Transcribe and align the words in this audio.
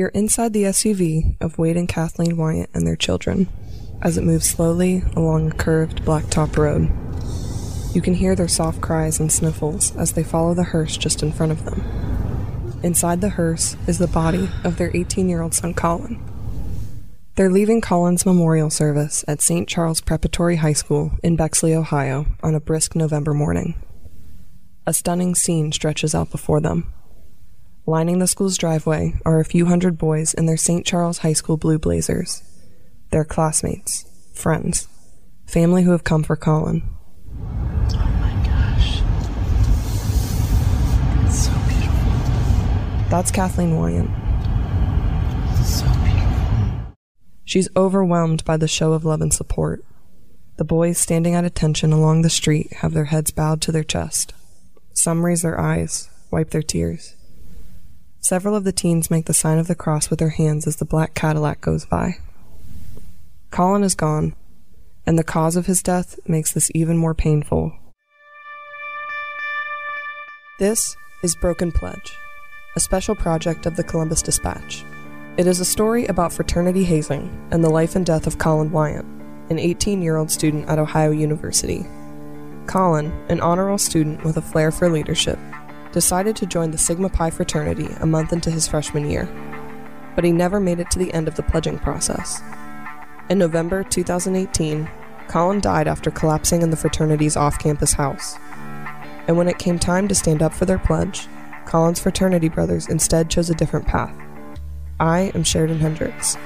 You're 0.00 0.08
inside 0.08 0.54
the 0.54 0.62
SUV 0.62 1.36
of 1.42 1.58
Wade 1.58 1.76
and 1.76 1.86
Kathleen 1.86 2.38
Wiant 2.38 2.70
and 2.72 2.86
their 2.86 2.96
children 2.96 3.48
as 4.00 4.16
it 4.16 4.24
moves 4.24 4.48
slowly 4.48 5.02
along 5.14 5.50
a 5.50 5.54
curved 5.54 6.06
blacktop 6.06 6.56
road. 6.56 6.90
You 7.94 8.00
can 8.00 8.14
hear 8.14 8.34
their 8.34 8.48
soft 8.48 8.80
cries 8.80 9.20
and 9.20 9.30
sniffles 9.30 9.94
as 9.96 10.14
they 10.14 10.22
follow 10.22 10.54
the 10.54 10.64
hearse 10.64 10.96
just 10.96 11.22
in 11.22 11.32
front 11.32 11.52
of 11.52 11.66
them. 11.66 12.80
Inside 12.82 13.20
the 13.20 13.28
hearse 13.28 13.76
is 13.86 13.98
the 13.98 14.06
body 14.06 14.48
of 14.64 14.78
their 14.78 14.90
18 14.96 15.28
year 15.28 15.42
old 15.42 15.52
son, 15.52 15.74
Collin. 15.74 16.18
They're 17.34 17.50
leaving 17.50 17.82
Collin's 17.82 18.24
memorial 18.24 18.70
service 18.70 19.22
at 19.28 19.42
St. 19.42 19.68
Charles 19.68 20.00
Preparatory 20.00 20.56
High 20.56 20.72
School 20.72 21.10
in 21.22 21.36
Bexley, 21.36 21.74
Ohio, 21.74 22.24
on 22.42 22.54
a 22.54 22.60
brisk 22.60 22.96
November 22.96 23.34
morning. 23.34 23.74
A 24.86 24.94
stunning 24.94 25.34
scene 25.34 25.72
stretches 25.72 26.14
out 26.14 26.30
before 26.30 26.62
them. 26.62 26.90
Lining 27.86 28.18
the 28.18 28.26
school's 28.26 28.58
driveway 28.58 29.14
are 29.24 29.40
a 29.40 29.44
few 29.44 29.66
hundred 29.66 29.96
boys 29.96 30.34
in 30.34 30.46
their 30.46 30.58
St. 30.58 30.84
Charles 30.84 31.18
High 31.18 31.32
School 31.32 31.56
blue 31.56 31.78
blazers. 31.78 32.42
They're 33.10 33.24
classmates, 33.24 34.04
friends, 34.34 34.86
family 35.46 35.82
who 35.82 35.92
have 35.92 36.04
come 36.04 36.22
for 36.22 36.36
Collin. 36.36 36.82
Oh 37.18 38.16
my 38.20 38.32
gosh. 38.44 39.00
It's 41.24 41.46
so 41.46 41.52
beautiful. 41.68 43.08
That's 43.08 43.30
Kathleen 43.30 43.76
Wiant. 43.76 44.10
So 45.64 45.86
beautiful. 46.04 46.94
She's 47.44 47.68
overwhelmed 47.74 48.44
by 48.44 48.58
the 48.58 48.68
show 48.68 48.92
of 48.92 49.06
love 49.06 49.22
and 49.22 49.32
support. 49.32 49.82
The 50.58 50.64
boys 50.64 50.98
standing 50.98 51.34
at 51.34 51.46
attention 51.46 51.92
along 51.92 52.22
the 52.22 52.30
street 52.30 52.74
have 52.74 52.92
their 52.92 53.06
heads 53.06 53.30
bowed 53.30 53.62
to 53.62 53.72
their 53.72 53.82
chest. 53.82 54.34
Some 54.92 55.24
raise 55.24 55.40
their 55.40 55.58
eyes, 55.58 56.10
wipe 56.30 56.50
their 56.50 56.62
tears. 56.62 57.16
Several 58.22 58.54
of 58.54 58.64
the 58.64 58.72
teens 58.72 59.10
make 59.10 59.24
the 59.24 59.34
sign 59.34 59.58
of 59.58 59.66
the 59.66 59.74
cross 59.74 60.10
with 60.10 60.18
their 60.18 60.28
hands 60.28 60.66
as 60.66 60.76
the 60.76 60.84
black 60.84 61.14
Cadillac 61.14 61.62
goes 61.62 61.86
by. 61.86 62.18
Collin 63.50 63.82
is 63.82 63.94
gone, 63.94 64.34
and 65.06 65.18
the 65.18 65.24
cause 65.24 65.56
of 65.56 65.64
his 65.64 65.82
death 65.82 66.18
makes 66.28 66.52
this 66.52 66.70
even 66.74 66.98
more 66.98 67.14
painful. 67.14 67.72
This 70.58 70.94
is 71.22 71.34
Broken 71.34 71.72
Pledge, 71.72 72.12
a 72.76 72.80
special 72.80 73.14
project 73.14 73.64
of 73.64 73.76
the 73.76 73.82
Columbus 73.82 74.20
Dispatch. 74.20 74.84
It 75.38 75.46
is 75.46 75.58
a 75.58 75.64
story 75.64 76.04
about 76.06 76.32
fraternity 76.32 76.84
hazing 76.84 77.48
and 77.50 77.64
the 77.64 77.70
life 77.70 77.96
and 77.96 78.04
death 78.04 78.26
of 78.26 78.36
Collin 78.36 78.70
Wiant, 78.70 79.06
an 79.48 79.58
18 79.58 80.02
year 80.02 80.18
old 80.18 80.30
student 80.30 80.68
at 80.68 80.78
Ohio 80.78 81.10
University. 81.10 81.86
Collin, 82.66 83.10
an 83.30 83.40
honor 83.40 83.66
roll 83.66 83.78
student 83.78 84.22
with 84.22 84.36
a 84.36 84.42
flair 84.42 84.70
for 84.70 84.90
leadership, 84.90 85.38
decided 85.92 86.36
to 86.36 86.46
join 86.46 86.70
the 86.70 86.78
Sigma 86.78 87.08
Pi 87.08 87.30
fraternity 87.30 87.88
a 88.00 88.06
month 88.06 88.32
into 88.32 88.50
his 88.50 88.68
freshman 88.68 89.10
year, 89.10 89.28
but 90.14 90.24
he 90.24 90.32
never 90.32 90.60
made 90.60 90.80
it 90.80 90.90
to 90.90 90.98
the 90.98 91.12
end 91.12 91.28
of 91.28 91.34
the 91.34 91.42
pledging 91.42 91.78
process. 91.78 92.42
In 93.28 93.38
November 93.38 93.84
2018, 93.84 94.88
Collin 95.28 95.60
died 95.60 95.86
after 95.86 96.10
collapsing 96.10 96.62
in 96.62 96.70
the 96.70 96.76
fraternity's 96.76 97.36
off 97.36 97.58
campus 97.58 97.92
house. 97.92 98.36
And 99.28 99.36
when 99.36 99.48
it 99.48 99.58
came 99.58 99.78
time 99.78 100.08
to 100.08 100.14
stand 100.14 100.42
up 100.42 100.52
for 100.52 100.64
their 100.64 100.78
pledge, 100.78 101.28
Collin's 101.66 102.00
fraternity 102.00 102.48
brothers 102.48 102.88
instead 102.88 103.30
chose 103.30 103.48
a 103.48 103.54
different 103.54 103.86
path. 103.86 104.16
I 104.98 105.30
am 105.34 105.44
Sheridan 105.44 105.78
Hendrix. 105.78 106.36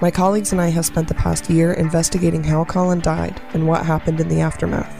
My 0.00 0.10
colleagues 0.10 0.52
and 0.52 0.60
I 0.60 0.68
have 0.68 0.86
spent 0.86 1.08
the 1.08 1.14
past 1.14 1.48
year 1.48 1.72
investigating 1.72 2.44
how 2.44 2.64
Collin 2.64 3.00
died 3.00 3.40
and 3.54 3.66
what 3.66 3.84
happened 3.84 4.20
in 4.20 4.28
the 4.28 4.40
aftermath. 4.40 4.94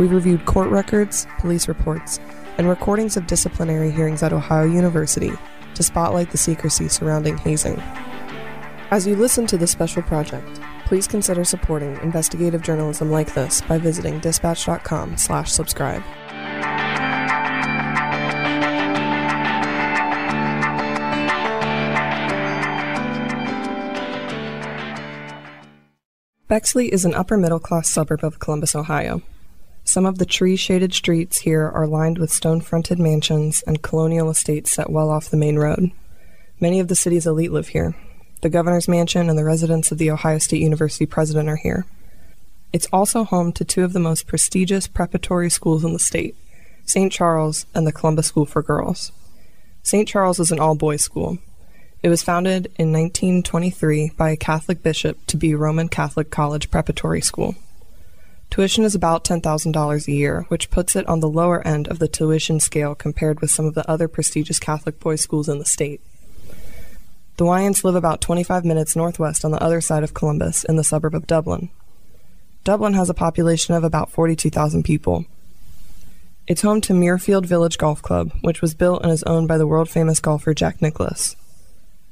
We've 0.00 0.10
reviewed 0.10 0.46
court 0.46 0.70
records, 0.70 1.26
police 1.38 1.68
reports, 1.68 2.18
and 2.60 2.68
recordings 2.68 3.16
of 3.16 3.26
disciplinary 3.26 3.90
hearings 3.90 4.22
at 4.22 4.34
Ohio 4.34 4.66
University 4.66 5.32
to 5.74 5.82
spotlight 5.82 6.30
the 6.30 6.36
secrecy 6.36 6.88
surrounding 6.88 7.38
hazing. 7.38 7.80
As 8.90 9.06
you 9.06 9.16
listen 9.16 9.46
to 9.46 9.56
this 9.56 9.70
special 9.70 10.02
project, 10.02 10.60
please 10.84 11.08
consider 11.08 11.42
supporting 11.42 11.96
investigative 12.02 12.60
journalism 12.60 13.10
like 13.10 13.32
this 13.32 13.62
by 13.62 13.78
visiting 13.78 14.20
dispatch.com 14.20 15.16
slash 15.16 15.50
subscribe. 15.50 16.02
Bexley 26.46 26.92
is 26.92 27.06
an 27.06 27.14
upper 27.14 27.38
middle 27.38 27.58
class 27.58 27.88
suburb 27.88 28.22
of 28.22 28.38
Columbus, 28.38 28.74
Ohio. 28.74 29.22
Some 29.90 30.06
of 30.06 30.18
the 30.18 30.24
tree 30.24 30.54
shaded 30.54 30.94
streets 30.94 31.38
here 31.38 31.68
are 31.68 31.84
lined 31.84 32.18
with 32.18 32.30
stone 32.30 32.60
fronted 32.60 33.00
mansions 33.00 33.64
and 33.66 33.82
colonial 33.82 34.30
estates 34.30 34.70
set 34.70 34.88
well 34.88 35.10
off 35.10 35.28
the 35.28 35.36
main 35.36 35.58
road. 35.58 35.90
Many 36.60 36.78
of 36.78 36.86
the 36.86 36.94
city's 36.94 37.26
elite 37.26 37.50
live 37.50 37.66
here. 37.66 37.96
The 38.42 38.50
governor's 38.50 38.86
mansion 38.86 39.28
and 39.28 39.36
the 39.36 39.42
residence 39.42 39.90
of 39.90 39.98
the 39.98 40.12
Ohio 40.12 40.38
State 40.38 40.62
University 40.62 41.06
president 41.06 41.48
are 41.48 41.56
here. 41.56 41.86
It's 42.72 42.86
also 42.92 43.24
home 43.24 43.50
to 43.54 43.64
two 43.64 43.82
of 43.82 43.92
the 43.92 43.98
most 43.98 44.28
prestigious 44.28 44.86
preparatory 44.86 45.50
schools 45.50 45.82
in 45.84 45.92
the 45.92 45.98
state 45.98 46.36
St. 46.86 47.10
Charles 47.10 47.66
and 47.74 47.84
the 47.84 47.92
Columbus 47.92 48.28
School 48.28 48.46
for 48.46 48.62
Girls. 48.62 49.10
St. 49.82 50.06
Charles 50.06 50.38
is 50.38 50.52
an 50.52 50.60
all 50.60 50.76
boys 50.76 51.02
school. 51.02 51.38
It 52.00 52.10
was 52.10 52.22
founded 52.22 52.66
in 52.78 52.92
1923 52.92 54.12
by 54.16 54.30
a 54.30 54.36
Catholic 54.36 54.84
bishop 54.84 55.18
to 55.26 55.36
be 55.36 55.56
Roman 55.56 55.88
Catholic 55.88 56.30
College 56.30 56.70
Preparatory 56.70 57.22
School. 57.22 57.56
Tuition 58.50 58.82
is 58.82 58.96
about 58.96 59.24
$10,000 59.24 60.08
a 60.08 60.12
year, 60.12 60.44
which 60.48 60.70
puts 60.70 60.96
it 60.96 61.06
on 61.08 61.20
the 61.20 61.28
lower 61.28 61.66
end 61.66 61.86
of 61.86 62.00
the 62.00 62.08
tuition 62.08 62.58
scale 62.58 62.96
compared 62.96 63.40
with 63.40 63.50
some 63.50 63.64
of 63.64 63.74
the 63.74 63.88
other 63.88 64.08
prestigious 64.08 64.58
Catholic 64.58 64.98
boys' 64.98 65.20
schools 65.20 65.48
in 65.48 65.60
the 65.60 65.64
state. 65.64 66.00
The 67.36 67.44
Wiants 67.44 67.84
live 67.84 67.94
about 67.94 68.20
25 68.20 68.64
minutes 68.64 68.96
northwest 68.96 69.44
on 69.44 69.52
the 69.52 69.62
other 69.62 69.80
side 69.80 70.02
of 70.02 70.14
Columbus 70.14 70.64
in 70.64 70.74
the 70.74 70.84
suburb 70.84 71.14
of 71.14 71.28
Dublin. 71.28 71.70
Dublin 72.64 72.94
has 72.94 73.08
a 73.08 73.14
population 73.14 73.74
of 73.74 73.84
about 73.84 74.10
42,000 74.10 74.82
people. 74.82 75.24
It's 76.48 76.62
home 76.62 76.80
to 76.82 76.92
Muirfield 76.92 77.46
Village 77.46 77.78
Golf 77.78 78.02
Club, 78.02 78.32
which 78.42 78.60
was 78.60 78.74
built 78.74 79.02
and 79.02 79.12
is 79.12 79.22
owned 79.22 79.46
by 79.46 79.58
the 79.58 79.66
world 79.66 79.88
famous 79.88 80.18
golfer 80.18 80.52
Jack 80.54 80.82
Nicklaus. 80.82 81.36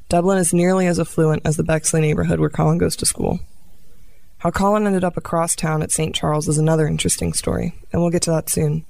Dublin 0.09 0.39
is 0.39 0.55
nearly 0.55 0.87
as 0.87 1.01
affluent 1.01 1.43
as 1.45 1.57
the 1.57 1.65
Bexley 1.65 2.01
neighborhood 2.01 2.39
where 2.39 2.49
Collin 2.49 2.79
goes 2.79 2.97
to 2.97 3.05
school. 3.05 3.41
How 4.39 4.53
Collin 4.53 4.87
ended 4.87 5.03
up 5.03 5.17
across 5.17 5.57
town 5.57 5.83
at 5.83 5.91
St. 5.91 6.15
Charles 6.15 6.47
is 6.47 6.59
another 6.59 6.87
interesting 6.87 7.33
story, 7.33 7.75
and 7.93 8.01
we'll 8.01 8.13
get 8.13 8.23
to 8.23 8.31
that 8.31 8.49
soon. 8.49 8.85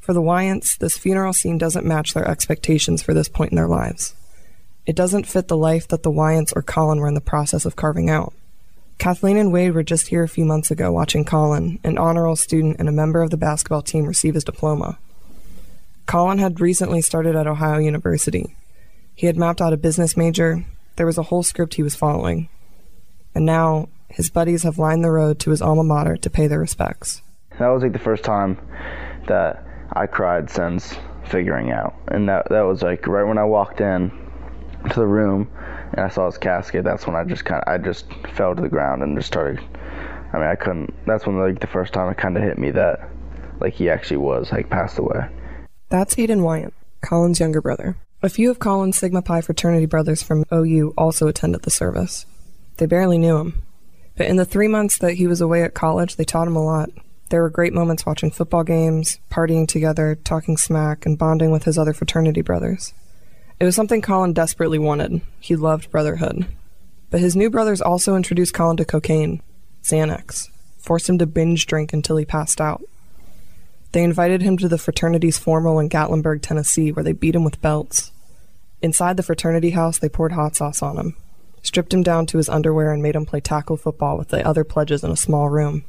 For 0.00 0.14
the 0.14 0.22
Wiants, 0.22 0.78
this 0.78 0.96
funeral 0.96 1.34
scene 1.34 1.58
doesn't 1.58 1.84
match 1.84 2.14
their 2.14 2.26
expectations 2.26 3.02
for 3.02 3.12
this 3.12 3.28
point 3.28 3.52
in 3.52 3.56
their 3.56 3.68
lives. 3.68 4.14
It 4.86 4.96
doesn't 4.96 5.26
fit 5.26 5.48
the 5.48 5.58
life 5.58 5.86
that 5.88 6.04
the 6.04 6.10
Wiants 6.10 6.54
or 6.56 6.62
Collin 6.62 7.00
were 7.00 7.08
in 7.08 7.14
the 7.14 7.20
process 7.20 7.66
of 7.66 7.76
carving 7.76 8.08
out. 8.08 8.32
Kathleen 8.98 9.36
and 9.36 9.52
Wade 9.52 9.74
were 9.74 9.82
just 9.82 10.08
here 10.08 10.22
a 10.22 10.28
few 10.28 10.46
months 10.46 10.70
ago 10.70 10.90
watching 10.90 11.24
Collin, 11.24 11.80
an 11.84 11.98
honor 11.98 12.22
roll 12.22 12.36
student 12.36 12.76
and 12.78 12.88
a 12.88 12.92
member 12.92 13.20
of 13.20 13.28
the 13.28 13.36
basketball 13.36 13.82
team, 13.82 14.06
receive 14.06 14.32
his 14.32 14.44
diploma. 14.44 14.98
Collin 16.06 16.38
had 16.38 16.60
recently 16.60 17.02
started 17.02 17.36
at 17.36 17.46
Ohio 17.46 17.78
University. 17.78 18.56
He 19.14 19.26
had 19.26 19.36
mapped 19.36 19.60
out 19.60 19.72
a 19.74 19.76
business 19.76 20.16
major, 20.16 20.64
there 20.96 21.06
was 21.06 21.18
a 21.18 21.24
whole 21.24 21.42
script 21.42 21.74
he 21.74 21.82
was 21.82 21.94
following. 21.94 22.48
And 23.34 23.44
now, 23.44 23.88
his 24.08 24.30
buddies 24.30 24.62
have 24.62 24.78
lined 24.78 25.04
the 25.04 25.10
road 25.10 25.38
to 25.40 25.50
his 25.50 25.62
alma 25.62 25.84
mater 25.84 26.16
to 26.16 26.30
pay 26.30 26.46
their 26.46 26.60
respects. 26.60 27.22
That 27.58 27.68
was 27.68 27.82
like 27.82 27.92
the 27.92 27.98
first 27.98 28.24
time 28.24 28.58
that 29.26 29.64
I 29.92 30.06
cried 30.06 30.50
since 30.50 30.96
figuring 31.26 31.70
out. 31.70 31.94
And 32.08 32.28
that, 32.28 32.48
that 32.50 32.62
was 32.62 32.82
like 32.82 33.06
right 33.06 33.24
when 33.24 33.38
I 33.38 33.44
walked 33.44 33.80
in 33.80 34.10
to 34.90 34.94
the 34.94 35.06
room 35.06 35.50
and 35.92 36.00
I 36.00 36.08
saw 36.08 36.26
his 36.26 36.38
casket, 36.38 36.84
that's 36.84 37.06
when 37.06 37.16
I 37.16 37.24
just 37.24 37.44
kind 37.44 37.62
of, 37.64 37.72
I 37.72 37.78
just 37.78 38.06
fell 38.34 38.54
to 38.54 38.62
the 38.62 38.68
ground 38.68 39.02
and 39.02 39.16
just 39.16 39.28
started, 39.28 39.58
I 40.32 40.38
mean, 40.38 40.46
I 40.46 40.56
couldn't, 40.56 40.94
that's 41.06 41.26
when 41.26 41.38
like 41.38 41.60
the 41.60 41.66
first 41.66 41.92
time 41.92 42.10
it 42.10 42.18
kind 42.18 42.36
of 42.36 42.42
hit 42.42 42.58
me 42.58 42.70
that 42.72 43.08
like 43.60 43.74
he 43.74 43.88
actually 43.88 44.18
was 44.18 44.50
like 44.52 44.70
passed 44.70 44.98
away. 44.98 45.26
That's 45.88 46.16
Aiden 46.16 46.42
Wiant, 46.42 46.74
Collin's 47.02 47.40
younger 47.40 47.60
brother. 47.60 47.96
A 48.22 48.28
few 48.28 48.50
of 48.50 48.58
Collin's 48.58 48.96
Sigma 48.96 49.22
Pi 49.22 49.40
fraternity 49.42 49.86
brothers 49.86 50.22
from 50.22 50.44
OU 50.52 50.94
also 50.96 51.28
attended 51.28 51.62
the 51.62 51.70
service. 51.70 52.26
They 52.78 52.86
barely 52.86 53.18
knew 53.18 53.36
him. 53.36 53.62
But 54.16 54.26
in 54.26 54.36
the 54.36 54.44
three 54.44 54.68
months 54.68 54.98
that 54.98 55.14
he 55.14 55.26
was 55.26 55.40
away 55.40 55.62
at 55.62 55.74
college, 55.74 56.16
they 56.16 56.24
taught 56.24 56.46
him 56.46 56.56
a 56.56 56.64
lot. 56.64 56.90
There 57.30 57.42
were 57.42 57.50
great 57.50 57.72
moments 57.72 58.06
watching 58.06 58.30
football 58.30 58.62
games, 58.62 59.18
partying 59.30 59.66
together, 59.66 60.14
talking 60.14 60.56
smack, 60.56 61.04
and 61.04 61.18
bonding 61.18 61.50
with 61.50 61.64
his 61.64 61.78
other 61.78 61.92
fraternity 61.92 62.42
brothers. 62.42 62.94
It 63.58 63.64
was 63.64 63.74
something 63.74 64.02
Collin 64.02 64.32
desperately 64.32 64.78
wanted. 64.78 65.20
He 65.40 65.56
loved 65.56 65.90
brotherhood. 65.90 66.46
But 67.10 67.20
his 67.20 67.36
new 67.36 67.50
brothers 67.50 67.80
also 67.80 68.16
introduced 68.16 68.54
Collin 68.54 68.76
to 68.78 68.84
cocaine, 68.84 69.42
Xanax, 69.82 70.48
forced 70.78 71.08
him 71.08 71.18
to 71.18 71.26
binge 71.26 71.66
drink 71.66 71.92
until 71.92 72.16
he 72.16 72.24
passed 72.24 72.60
out. 72.60 72.82
They 73.92 74.02
invited 74.02 74.42
him 74.42 74.58
to 74.58 74.68
the 74.68 74.78
fraternity's 74.78 75.38
formal 75.38 75.78
in 75.78 75.88
Gatlinburg, 75.88 76.42
Tennessee, 76.42 76.90
where 76.90 77.04
they 77.04 77.12
beat 77.12 77.36
him 77.36 77.44
with 77.44 77.62
belts. 77.62 78.10
Inside 78.82 79.16
the 79.16 79.22
fraternity 79.22 79.70
house, 79.70 79.98
they 79.98 80.08
poured 80.08 80.32
hot 80.32 80.56
sauce 80.56 80.82
on 80.82 80.98
him, 80.98 81.16
stripped 81.64 81.92
him 81.92 82.04
down 82.04 82.26
to 82.26 82.36
his 82.36 82.48
underwear, 82.48 82.92
and 82.92 83.02
made 83.02 83.16
him 83.16 83.26
play 83.26 83.40
tackle 83.40 83.76
football 83.76 84.16
with 84.16 84.28
the 84.28 84.46
other 84.46 84.62
pledges 84.62 85.02
in 85.02 85.10
a 85.10 85.16
small 85.16 85.48
room. 85.48 85.84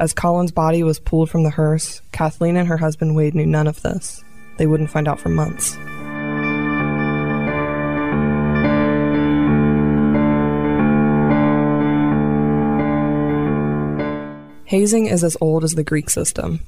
As 0.00 0.12
Collin's 0.12 0.52
body 0.52 0.82
was 0.82 0.98
pulled 0.98 1.30
from 1.30 1.44
the 1.44 1.50
hearse, 1.50 2.02
Kathleen 2.10 2.56
and 2.56 2.68
her 2.68 2.78
husband 2.78 3.14
Wade 3.14 3.34
knew 3.34 3.46
none 3.46 3.68
of 3.68 3.82
this. 3.82 4.24
They 4.58 4.66
wouldn't 4.66 4.90
find 4.90 5.06
out 5.06 5.20
for 5.20 5.28
months. 5.28 5.76
Hazing 14.66 15.06
is 15.06 15.22
as 15.22 15.36
old 15.40 15.62
as 15.62 15.76
the 15.76 15.84
Greek 15.84 16.10
system, 16.10 16.60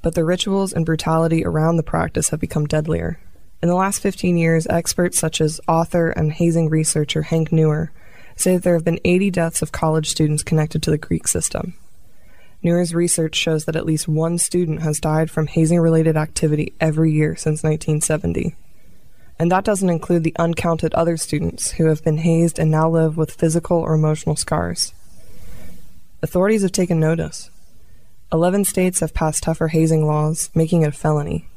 but 0.00 0.14
the 0.14 0.24
rituals 0.24 0.72
and 0.72 0.86
brutality 0.86 1.44
around 1.44 1.76
the 1.76 1.82
practice 1.82 2.30
have 2.30 2.40
become 2.40 2.66
deadlier. 2.66 3.18
In 3.62 3.68
the 3.68 3.74
last 3.74 4.00
15 4.00 4.36
years, 4.36 4.66
experts 4.68 5.18
such 5.18 5.40
as 5.40 5.60
author 5.66 6.10
and 6.10 6.32
hazing 6.32 6.68
researcher 6.68 7.22
Hank 7.22 7.50
Nuwer 7.50 7.88
say 8.36 8.54
that 8.54 8.62
there 8.62 8.74
have 8.74 8.84
been 8.84 9.00
80 9.04 9.30
deaths 9.30 9.62
of 9.62 9.72
college 9.72 10.08
students 10.08 10.42
connected 10.42 10.82
to 10.82 10.90
the 10.90 10.98
Greek 10.98 11.26
system. 11.28 11.74
Nuwer's 12.62 12.94
research 12.94 13.36
shows 13.36 13.66
that 13.66 13.76
at 13.76 13.86
least 13.86 14.08
one 14.08 14.38
student 14.38 14.82
has 14.82 14.98
died 14.98 15.30
from 15.30 15.46
hazing 15.46 15.80
related 15.80 16.16
activity 16.16 16.72
every 16.80 17.12
year 17.12 17.36
since 17.36 17.62
1970. 17.62 18.56
And 19.38 19.50
that 19.50 19.64
doesn't 19.64 19.90
include 19.90 20.24
the 20.24 20.34
uncounted 20.38 20.94
other 20.94 21.16
students 21.16 21.72
who 21.72 21.86
have 21.86 22.02
been 22.02 22.18
hazed 22.18 22.58
and 22.58 22.70
now 22.70 22.88
live 22.88 23.16
with 23.16 23.32
physical 23.32 23.78
or 23.78 23.94
emotional 23.94 24.36
scars. 24.36 24.94
Authorities 26.22 26.62
have 26.62 26.72
taken 26.72 26.98
notice. 26.98 27.50
Eleven 28.32 28.64
states 28.64 29.00
have 29.00 29.12
passed 29.12 29.42
tougher 29.42 29.68
hazing 29.68 30.06
laws, 30.06 30.50
making 30.54 30.82
it 30.82 30.88
a 30.88 30.92
felony. 30.92 31.48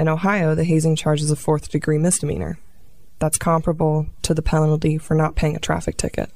In 0.00 0.08
Ohio, 0.08 0.54
the 0.54 0.64
hazing 0.64 0.96
charge 0.96 1.20
is 1.20 1.30
a 1.30 1.36
fourth 1.36 1.68
degree 1.68 1.98
misdemeanor. 1.98 2.58
That's 3.18 3.36
comparable 3.36 4.06
to 4.22 4.32
the 4.32 4.40
penalty 4.40 4.96
for 4.96 5.14
not 5.14 5.34
paying 5.34 5.54
a 5.54 5.60
traffic 5.60 5.98
ticket. 5.98 6.30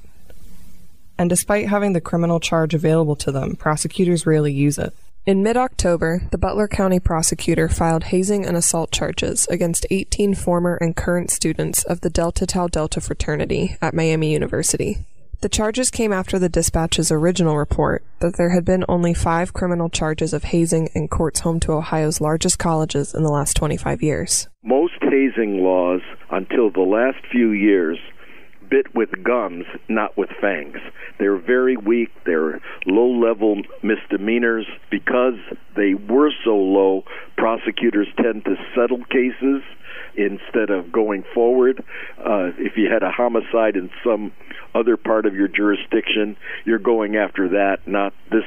And 1.17 1.31
despite 1.31 1.67
having 1.67 1.93
the 1.93 1.99
criminal 1.99 2.39
charge 2.39 2.75
available 2.75 3.15
to 3.15 3.31
them, 3.31 3.55
prosecutors 3.55 4.27
rarely 4.27 4.53
use 4.53 4.77
it. 4.77 4.93
In 5.25 5.41
mid 5.41 5.57
October, 5.57 6.27
the 6.29 6.37
Butler 6.37 6.67
County 6.67 6.99
prosecutor 6.99 7.67
filed 7.67 8.03
hazing 8.03 8.45
and 8.45 8.55
assault 8.55 8.91
charges 8.91 9.47
against 9.47 9.87
18 9.89 10.35
former 10.35 10.75
and 10.75 10.95
current 10.95 11.31
students 11.31 11.83
of 11.85 12.01
the 12.01 12.11
Delta 12.11 12.45
Tau 12.45 12.67
Delta 12.67 13.01
fraternity 13.01 13.77
at 13.81 13.95
Miami 13.95 14.31
University. 14.31 14.99
The 15.41 15.49
charges 15.49 15.91
came 15.91 16.13
after 16.13 16.39
the 16.39 16.49
dispatch's 16.49 17.11
original 17.11 17.57
report 17.57 18.03
that 18.19 18.37
there 18.37 18.51
had 18.51 18.65
been 18.65 18.85
only 18.87 19.13
five 19.13 19.53
criminal 19.53 19.89
charges 19.89 20.33
of 20.33 20.45
hazing 20.45 20.89
in 20.93 21.07
courts 21.07 21.41
home 21.41 21.59
to 21.61 21.73
Ohio's 21.73 22.21
largest 22.21 22.57
colleges 22.57 23.13
in 23.13 23.23
the 23.23 23.29
last 23.31 23.55
25 23.55 24.01
years. 24.01 24.47
Most 24.63 24.93
hazing 25.01 25.61
laws, 25.61 26.01
until 26.31 26.71
the 26.71 26.81
last 26.81 27.19
few 27.31 27.51
years, 27.51 27.99
bit 28.69 28.95
with 28.95 29.09
gums, 29.23 29.65
not 29.89 30.17
with 30.17 30.29
fangs. 30.41 30.77
They're 31.19 31.37
very 31.37 31.77
weak. 31.77 32.09
They're 32.25 32.61
low 32.85 33.11
level 33.11 33.61
misdemeanors. 33.83 34.65
Because 34.89 35.35
they 35.75 35.93
were 35.93 36.31
so 36.43 36.55
low, 36.55 37.03
prosecutors 37.37 38.07
tend 38.21 38.45
to 38.45 38.55
settle 38.75 39.03
cases 39.05 39.61
instead 40.17 40.69
of 40.69 40.91
going 40.91 41.23
forward. 41.33 41.83
Uh, 42.17 42.51
if 42.57 42.77
you 42.77 42.89
had 42.91 43.03
a 43.03 43.11
homicide 43.11 43.75
in 43.75 43.89
some 44.03 44.31
other 44.73 44.97
part 44.97 45.25
of 45.25 45.33
your 45.33 45.47
jurisdiction, 45.47 46.35
you're 46.65 46.79
going 46.79 47.15
after 47.15 47.49
that, 47.49 47.77
not 47.85 48.13
this 48.31 48.43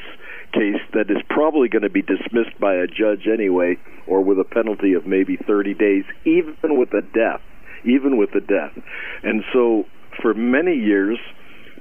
case 0.53 0.81
that 0.93 1.11
is 1.11 1.23
probably 1.29 1.69
going 1.69 1.83
to 1.83 1.91
be 1.91 2.03
dismissed 2.03 2.59
by 2.61 2.75
a 2.75 2.87
judge 2.87 3.27
anyway, 3.33 3.77
or 4.07 4.23
with 4.23 4.39
a 4.39 4.45
penalty 4.45 4.95
of 4.95 5.07
maybe 5.07 5.37
30 5.37 5.75
days, 5.75 6.05
even 6.25 6.79
with 6.79 6.93
a 6.95 7.03
death. 7.03 7.41
Even 7.85 8.17
with 8.17 8.35
a 8.35 8.41
death. 8.41 8.77
And 9.23 9.45
so, 9.53 9.85
for 10.21 10.35
many 10.35 10.75
years, 10.75 11.19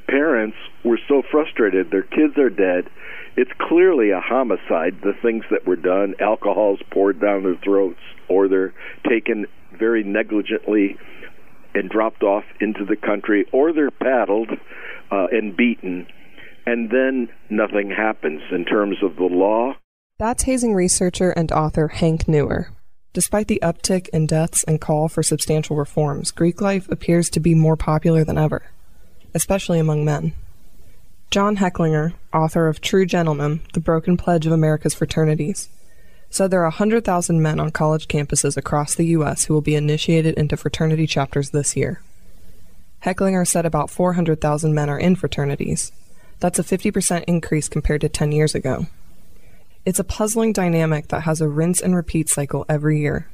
parents 0.07 0.57
were 0.83 0.99
so 1.07 1.21
frustrated. 1.29 1.91
Their 1.91 2.03
kids 2.03 2.37
are 2.37 2.49
dead. 2.49 2.89
It's 3.35 3.51
clearly 3.59 4.11
a 4.11 4.19
homicide, 4.19 5.01
the 5.01 5.13
things 5.21 5.43
that 5.51 5.67
were 5.67 5.75
done. 5.75 6.15
Alcohol's 6.19 6.81
poured 6.91 7.21
down 7.21 7.43
their 7.43 7.59
throats, 7.63 7.99
or 8.27 8.47
they're 8.47 8.73
taken 9.07 9.45
very 9.77 10.03
negligently 10.03 10.97
and 11.75 11.89
dropped 11.89 12.23
off 12.23 12.43
into 12.59 12.83
the 12.85 12.95
country, 12.95 13.45
or 13.51 13.71
they're 13.71 13.91
paddled 13.91 14.49
uh, 15.11 15.27
and 15.31 15.55
beaten, 15.55 16.07
and 16.65 16.89
then 16.89 17.29
nothing 17.49 17.91
happens 17.91 18.41
in 18.51 18.65
terms 18.65 18.97
of 19.03 19.15
the 19.15 19.23
law. 19.23 19.73
That's 20.17 20.43
hazing 20.43 20.73
researcher 20.73 21.29
and 21.29 21.51
author 21.51 21.89
Hank 21.89 22.25
Nuwer. 22.25 22.69
Despite 23.13 23.47
the 23.47 23.59
uptick 23.63 24.09
in 24.09 24.25
deaths 24.25 24.63
and 24.63 24.81
call 24.81 25.07
for 25.07 25.23
substantial 25.23 25.75
reforms, 25.75 26.31
Greek 26.31 26.59
life 26.61 26.89
appears 26.89 27.29
to 27.29 27.39
be 27.39 27.55
more 27.55 27.77
popular 27.77 28.23
than 28.23 28.37
ever, 28.37 28.63
especially 29.37 29.77
among 29.77 30.03
men. 30.03 30.33
John 31.29 31.57
Hechinger, 31.57 32.13
author 32.33 32.67
of 32.67 32.81
True 32.81 33.05
Gentlemen, 33.05 33.61
The 33.73 33.79
Broken 33.79 34.17
Pledge 34.17 34.47
of 34.47 34.51
America's 34.51 34.95
Fraternities, 34.95 35.69
said 36.31 36.49
there 36.49 36.61
are 36.61 36.73
100,000 36.73 37.39
men 37.39 37.59
on 37.59 37.69
college 37.69 38.07
campuses 38.07 38.57
across 38.57 38.95
the 38.95 39.05
U.S. 39.17 39.45
who 39.45 39.53
will 39.53 39.61
be 39.61 39.75
initiated 39.75 40.33
into 40.33 40.57
fraternity 40.57 41.05
chapters 41.05 41.51
this 41.51 41.77
year. 41.77 42.01
Hechinger 43.03 43.45
said 43.45 43.65
about 43.65 43.91
400,000 43.91 44.73
men 44.73 44.89
are 44.89 44.99
in 44.99 45.15
fraternities. 45.15 45.91
That's 46.39 46.57
a 46.57 46.63
50% 46.63 47.23
increase 47.27 47.69
compared 47.69 48.01
to 48.01 48.09
10 48.09 48.31
years 48.31 48.55
ago. 48.55 48.87
It's 49.85 49.99
a 49.99 50.03
puzzling 50.03 50.51
dynamic 50.51 51.09
that 51.09 51.21
has 51.21 51.41
a 51.41 51.47
rinse 51.47 51.79
and 51.79 51.95
repeat 51.95 52.27
cycle 52.27 52.65
every 52.67 52.99
year. 52.99 53.29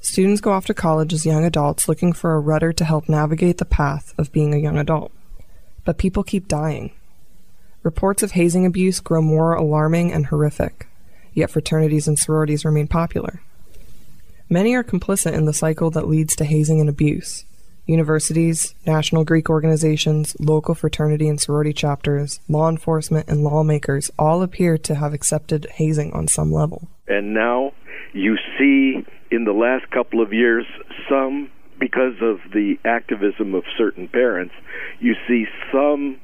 Students 0.00 0.42
go 0.42 0.52
off 0.52 0.66
to 0.66 0.74
college 0.74 1.12
as 1.14 1.24
young 1.24 1.44
adults 1.44 1.88
looking 1.88 2.12
for 2.12 2.34
a 2.34 2.40
rudder 2.40 2.72
to 2.72 2.84
help 2.84 3.08
navigate 3.08 3.58
the 3.58 3.64
path 3.64 4.12
of 4.18 4.32
being 4.32 4.52
a 4.52 4.58
young 4.58 4.76
adult. 4.76 5.12
But 5.84 5.98
people 5.98 6.22
keep 6.22 6.48
dying. 6.48 6.92
Reports 7.82 8.22
of 8.22 8.32
hazing 8.32 8.64
abuse 8.64 9.00
grow 9.00 9.22
more 9.22 9.54
alarming 9.54 10.12
and 10.12 10.26
horrific 10.26 10.88
yet 11.34 11.50
fraternities 11.50 12.08
and 12.08 12.18
sororities 12.18 12.64
remain 12.64 12.88
popular. 12.88 13.40
Many 14.48 14.74
are 14.74 14.84
complicit 14.84 15.32
in 15.32 15.46
the 15.46 15.52
cycle 15.52 15.90
that 15.92 16.08
leads 16.08 16.36
to 16.36 16.44
hazing 16.44 16.80
and 16.80 16.88
abuse. 16.88 17.44
Universities, 17.86 18.74
national 18.86 19.24
Greek 19.24 19.50
organizations, 19.50 20.36
local 20.38 20.74
fraternity 20.74 21.28
and 21.28 21.40
sorority 21.40 21.72
chapters, 21.72 22.38
law 22.48 22.68
enforcement, 22.68 23.28
and 23.28 23.42
lawmakers 23.42 24.10
all 24.18 24.42
appear 24.42 24.78
to 24.78 24.94
have 24.94 25.12
accepted 25.12 25.66
hazing 25.74 26.12
on 26.12 26.28
some 26.28 26.52
level. 26.52 26.88
And 27.08 27.34
now 27.34 27.72
you 28.12 28.36
see 28.58 29.04
in 29.30 29.44
the 29.44 29.52
last 29.52 29.90
couple 29.90 30.20
of 30.22 30.32
years 30.32 30.66
some, 31.08 31.50
because 31.92 32.14
of 32.22 32.38
the 32.52 32.76
activism 32.84 33.54
of 33.54 33.64
certain 33.76 34.08
parents, 34.08 34.54
you 35.00 35.14
see 35.28 35.46
some 35.70 36.18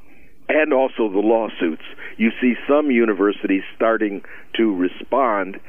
and 0.47 0.73
also 0.73 1.09
the 1.09 1.19
lawsuits. 1.19 1.83
You 2.17 2.31
see 2.41 2.55
some 2.67 2.89
universities 2.89 3.61
starting 3.75 4.23
to 4.55 4.75
respond, 4.75 5.59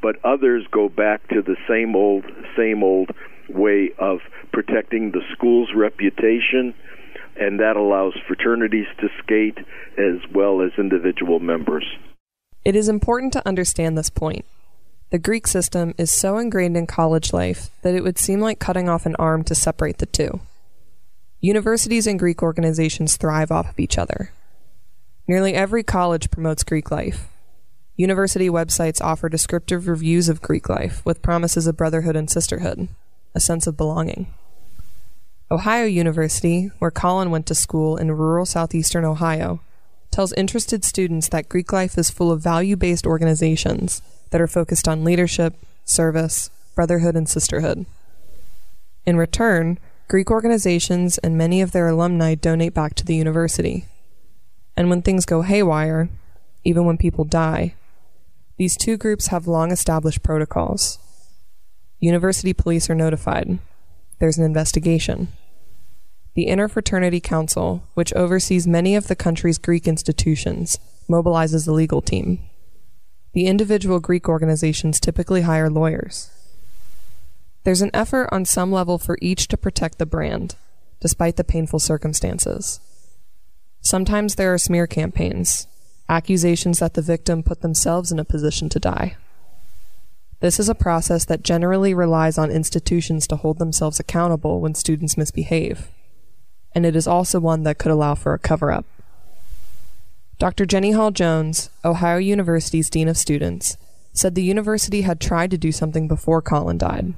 but 0.00 0.16
others 0.24 0.66
go 0.70 0.88
back 0.88 1.28
to 1.28 1.42
the 1.42 1.56
same 1.68 1.94
old, 1.94 2.24
same 2.56 2.82
old 2.82 3.10
way 3.50 3.90
of 3.98 4.20
protecting 4.52 5.10
the 5.10 5.20
school's 5.32 5.68
reputation, 5.76 6.74
and 7.36 7.60
that 7.60 7.76
allows 7.76 8.14
fraternities 8.26 8.86
to 9.00 9.08
skate 9.22 9.58
as 9.98 10.18
well 10.34 10.62
as 10.62 10.70
individual 10.78 11.40
members. 11.40 11.84
It 12.64 12.74
is 12.74 12.88
important 12.88 13.34
to 13.34 13.46
understand 13.46 13.98
this 13.98 14.08
point. 14.08 14.46
The 15.12 15.18
Greek 15.18 15.46
system 15.46 15.92
is 15.98 16.10
so 16.10 16.38
ingrained 16.38 16.74
in 16.74 16.86
college 16.86 17.34
life 17.34 17.68
that 17.82 17.94
it 17.94 18.02
would 18.02 18.16
seem 18.16 18.40
like 18.40 18.58
cutting 18.58 18.88
off 18.88 19.04
an 19.04 19.14
arm 19.16 19.44
to 19.44 19.54
separate 19.54 19.98
the 19.98 20.06
two. 20.06 20.40
Universities 21.38 22.06
and 22.06 22.18
Greek 22.18 22.42
organizations 22.42 23.18
thrive 23.18 23.50
off 23.52 23.68
of 23.68 23.78
each 23.78 23.98
other. 23.98 24.32
Nearly 25.28 25.52
every 25.52 25.82
college 25.82 26.30
promotes 26.30 26.64
Greek 26.64 26.90
life. 26.90 27.28
University 27.94 28.48
websites 28.48 29.02
offer 29.02 29.28
descriptive 29.28 29.86
reviews 29.86 30.30
of 30.30 30.40
Greek 30.40 30.70
life 30.70 31.04
with 31.04 31.20
promises 31.20 31.66
of 31.66 31.76
brotherhood 31.76 32.16
and 32.16 32.30
sisterhood, 32.30 32.88
a 33.34 33.40
sense 33.40 33.66
of 33.66 33.76
belonging. 33.76 34.32
Ohio 35.50 35.84
University, 35.84 36.70
where 36.78 36.90
Collin 36.90 37.30
went 37.30 37.44
to 37.48 37.54
school 37.54 37.98
in 37.98 38.10
rural 38.12 38.46
southeastern 38.46 39.04
Ohio, 39.04 39.60
tells 40.10 40.32
interested 40.32 40.86
students 40.86 41.28
that 41.28 41.50
Greek 41.50 41.70
life 41.70 41.98
is 41.98 42.08
full 42.08 42.32
of 42.32 42.40
value 42.40 42.76
based 42.76 43.06
organizations 43.06 44.00
that 44.32 44.40
are 44.40 44.48
focused 44.48 44.88
on 44.88 45.04
leadership, 45.04 45.54
service, 45.84 46.50
brotherhood, 46.74 47.14
and 47.14 47.28
sisterhood. 47.28 47.86
In 49.04 49.16
return, 49.16 49.78
Greek 50.08 50.30
organizations 50.30 51.18
and 51.18 51.38
many 51.38 51.60
of 51.60 51.72
their 51.72 51.88
alumni 51.88 52.34
donate 52.34 52.74
back 52.74 52.94
to 52.94 53.04
the 53.04 53.14
university. 53.14 53.86
And 54.76 54.88
when 54.90 55.02
things 55.02 55.26
go 55.26 55.42
haywire, 55.42 56.08
even 56.64 56.86
when 56.86 56.96
people 56.96 57.24
die, 57.24 57.74
these 58.56 58.76
two 58.76 58.96
groups 58.96 59.28
have 59.28 59.46
long 59.46 59.70
established 59.70 60.22
protocols. 60.22 60.98
University 62.00 62.52
police 62.52 62.88
are 62.88 62.94
notified. 62.94 63.58
There's 64.18 64.38
an 64.38 64.44
investigation. 64.44 65.28
The 66.34 66.46
Interfraternity 66.46 67.22
Council, 67.22 67.82
which 67.94 68.14
oversees 68.14 68.66
many 68.66 68.96
of 68.96 69.08
the 69.08 69.16
country's 69.16 69.58
Greek 69.58 69.86
institutions, 69.86 70.78
mobilizes 71.08 71.66
the 71.66 71.72
legal 71.72 72.00
team. 72.00 72.38
The 73.32 73.46
individual 73.46 73.98
Greek 73.98 74.28
organizations 74.28 75.00
typically 75.00 75.42
hire 75.42 75.70
lawyers. 75.70 76.30
There's 77.64 77.80
an 77.80 77.90
effort 77.94 78.28
on 78.30 78.44
some 78.44 78.70
level 78.70 78.98
for 78.98 79.16
each 79.22 79.48
to 79.48 79.56
protect 79.56 79.98
the 79.98 80.06
brand, 80.06 80.56
despite 81.00 81.36
the 81.36 81.44
painful 81.44 81.78
circumstances. 81.78 82.80
Sometimes 83.80 84.34
there 84.34 84.52
are 84.52 84.58
smear 84.58 84.86
campaigns, 84.86 85.66
accusations 86.08 86.80
that 86.80 86.94
the 86.94 87.02
victim 87.02 87.42
put 87.42 87.62
themselves 87.62 88.12
in 88.12 88.18
a 88.18 88.24
position 88.24 88.68
to 88.68 88.78
die. 88.78 89.16
This 90.40 90.60
is 90.60 90.68
a 90.68 90.74
process 90.74 91.24
that 91.26 91.42
generally 91.42 91.94
relies 91.94 92.36
on 92.36 92.50
institutions 92.50 93.26
to 93.28 93.36
hold 93.36 93.58
themselves 93.58 93.98
accountable 93.98 94.60
when 94.60 94.74
students 94.74 95.16
misbehave, 95.16 95.88
and 96.74 96.84
it 96.84 96.96
is 96.96 97.06
also 97.06 97.40
one 97.40 97.62
that 97.62 97.78
could 97.78 97.92
allow 97.92 98.14
for 98.14 98.34
a 98.34 98.38
cover 98.38 98.70
up. 98.70 98.84
Dr. 100.42 100.66
Jenny 100.66 100.90
Hall 100.90 101.12
Jones, 101.12 101.70
Ohio 101.84 102.16
University's 102.16 102.90
Dean 102.90 103.06
of 103.06 103.16
Students, 103.16 103.76
said 104.12 104.34
the 104.34 104.42
university 104.42 105.02
had 105.02 105.20
tried 105.20 105.52
to 105.52 105.56
do 105.56 105.70
something 105.70 106.08
before 106.08 106.42
Collin 106.42 106.78
died, 106.78 107.14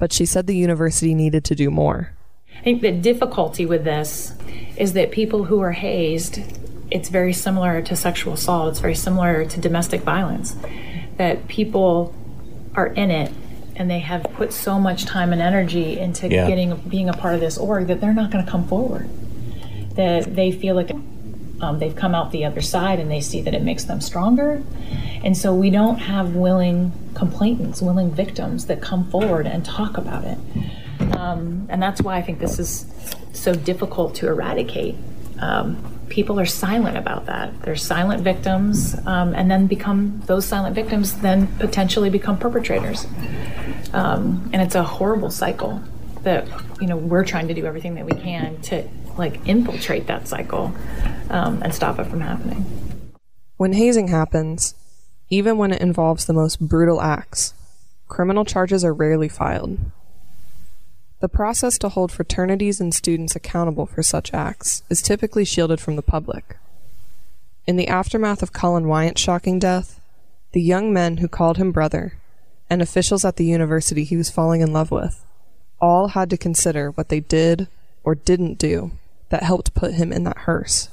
but 0.00 0.12
she 0.12 0.26
said 0.26 0.48
the 0.48 0.56
university 0.56 1.14
needed 1.14 1.44
to 1.44 1.54
do 1.54 1.70
more. 1.70 2.12
I 2.58 2.62
think 2.62 2.82
the 2.82 2.90
difficulty 2.90 3.66
with 3.66 3.84
this 3.84 4.34
is 4.76 4.94
that 4.94 5.12
people 5.12 5.44
who 5.44 5.60
are 5.60 5.70
hazed, 5.70 6.40
it's 6.90 7.08
very 7.08 7.32
similar 7.32 7.82
to 7.82 7.94
sexual 7.94 8.32
assault, 8.32 8.70
it's 8.70 8.80
very 8.80 8.96
similar 8.96 9.44
to 9.44 9.60
domestic 9.60 10.00
violence, 10.00 10.56
that 11.18 11.46
people 11.46 12.12
are 12.74 12.88
in 12.88 13.12
it 13.12 13.32
and 13.76 13.88
they 13.88 14.00
have 14.00 14.24
put 14.34 14.52
so 14.52 14.80
much 14.80 15.04
time 15.04 15.32
and 15.32 15.40
energy 15.40 16.00
into 16.00 16.28
Yeah. 16.28 16.48
getting 16.48 16.74
being 16.88 17.08
a 17.08 17.12
part 17.12 17.34
of 17.36 17.40
this 17.40 17.56
org 17.56 17.86
that 17.86 18.00
they're 18.00 18.12
not 18.12 18.32
going 18.32 18.44
to 18.44 18.50
come 18.50 18.66
forward. 18.66 19.08
That 19.94 20.34
they 20.34 20.50
feel 20.50 20.74
like 20.74 20.90
um, 21.60 21.78
they've 21.78 21.94
come 21.94 22.14
out 22.14 22.32
the 22.32 22.44
other 22.44 22.60
side 22.60 22.98
and 22.98 23.10
they 23.10 23.20
see 23.20 23.40
that 23.42 23.54
it 23.54 23.62
makes 23.62 23.84
them 23.84 24.00
stronger. 24.00 24.62
And 25.22 25.36
so 25.36 25.54
we 25.54 25.70
don't 25.70 25.98
have 25.98 26.34
willing 26.34 26.92
complainants, 27.14 27.82
willing 27.82 28.10
victims 28.10 28.66
that 28.66 28.80
come 28.80 29.10
forward 29.10 29.46
and 29.46 29.64
talk 29.64 29.98
about 29.98 30.24
it. 30.24 30.38
Um, 31.16 31.66
and 31.68 31.82
that's 31.82 32.02
why 32.02 32.16
I 32.16 32.22
think 32.22 32.38
this 32.38 32.58
is 32.58 32.86
so 33.32 33.54
difficult 33.54 34.14
to 34.16 34.28
eradicate. 34.28 34.96
Um, 35.38 36.00
people 36.08 36.38
are 36.40 36.46
silent 36.46 36.96
about 36.96 37.26
that. 37.26 37.62
They're 37.62 37.76
silent 37.76 38.22
victims, 38.22 38.96
um, 39.06 39.34
and 39.34 39.50
then 39.50 39.66
become 39.66 40.22
those 40.26 40.44
silent 40.44 40.74
victims, 40.74 41.14
then 41.20 41.46
potentially 41.58 42.10
become 42.10 42.38
perpetrators. 42.38 43.06
Um, 43.92 44.50
and 44.52 44.60
it's 44.60 44.74
a 44.74 44.82
horrible 44.82 45.30
cycle 45.30 45.82
that 46.22 46.46
you 46.80 46.86
know 46.86 46.96
we're 46.96 47.24
trying 47.24 47.48
to 47.48 47.54
do 47.54 47.64
everything 47.64 47.94
that 47.94 48.04
we 48.04 48.12
can 48.12 48.60
to 48.60 48.86
like 49.18 49.46
infiltrate 49.46 50.06
that 50.06 50.28
cycle 50.28 50.72
um, 51.30 51.62
and 51.62 51.74
stop 51.74 51.98
it 51.98 52.06
from 52.06 52.20
happening. 52.20 52.64
When 53.56 53.72
hazing 53.72 54.08
happens, 54.08 54.74
even 55.28 55.58
when 55.58 55.72
it 55.72 55.82
involves 55.82 56.24
the 56.24 56.32
most 56.32 56.60
brutal 56.60 57.00
acts, 57.00 57.54
criminal 58.08 58.44
charges 58.44 58.84
are 58.84 58.94
rarely 58.94 59.28
filed. 59.28 59.78
The 61.20 61.28
process 61.28 61.76
to 61.78 61.90
hold 61.90 62.10
fraternities 62.10 62.80
and 62.80 62.94
students 62.94 63.36
accountable 63.36 63.86
for 63.86 64.02
such 64.02 64.32
acts 64.32 64.82
is 64.88 65.02
typically 65.02 65.44
shielded 65.44 65.80
from 65.80 65.96
the 65.96 66.02
public. 66.02 66.56
In 67.66 67.76
the 67.76 67.88
aftermath 67.88 68.42
of 68.42 68.52
Collin 68.52 68.88
Wiant's 68.88 69.20
shocking 69.20 69.58
death, 69.58 70.00
the 70.52 70.62
young 70.62 70.92
men 70.92 71.18
who 71.18 71.28
called 71.28 71.58
him 71.58 71.72
brother 71.72 72.14
and 72.70 72.80
officials 72.80 73.24
at 73.24 73.36
the 73.36 73.44
university 73.44 74.04
he 74.04 74.16
was 74.16 74.30
falling 74.30 74.62
in 74.62 74.72
love 74.72 74.90
with 74.90 75.24
all 75.80 76.08
had 76.08 76.30
to 76.30 76.36
consider 76.36 76.90
what 76.90 77.08
they 77.08 77.20
did 77.20 77.68
or 78.04 78.14
didn't 78.14 78.58
do 78.58 78.92
that 79.28 79.42
helped 79.42 79.74
put 79.74 79.94
him 79.94 80.12
in 80.12 80.24
that 80.24 80.38
hearse. 80.38 80.88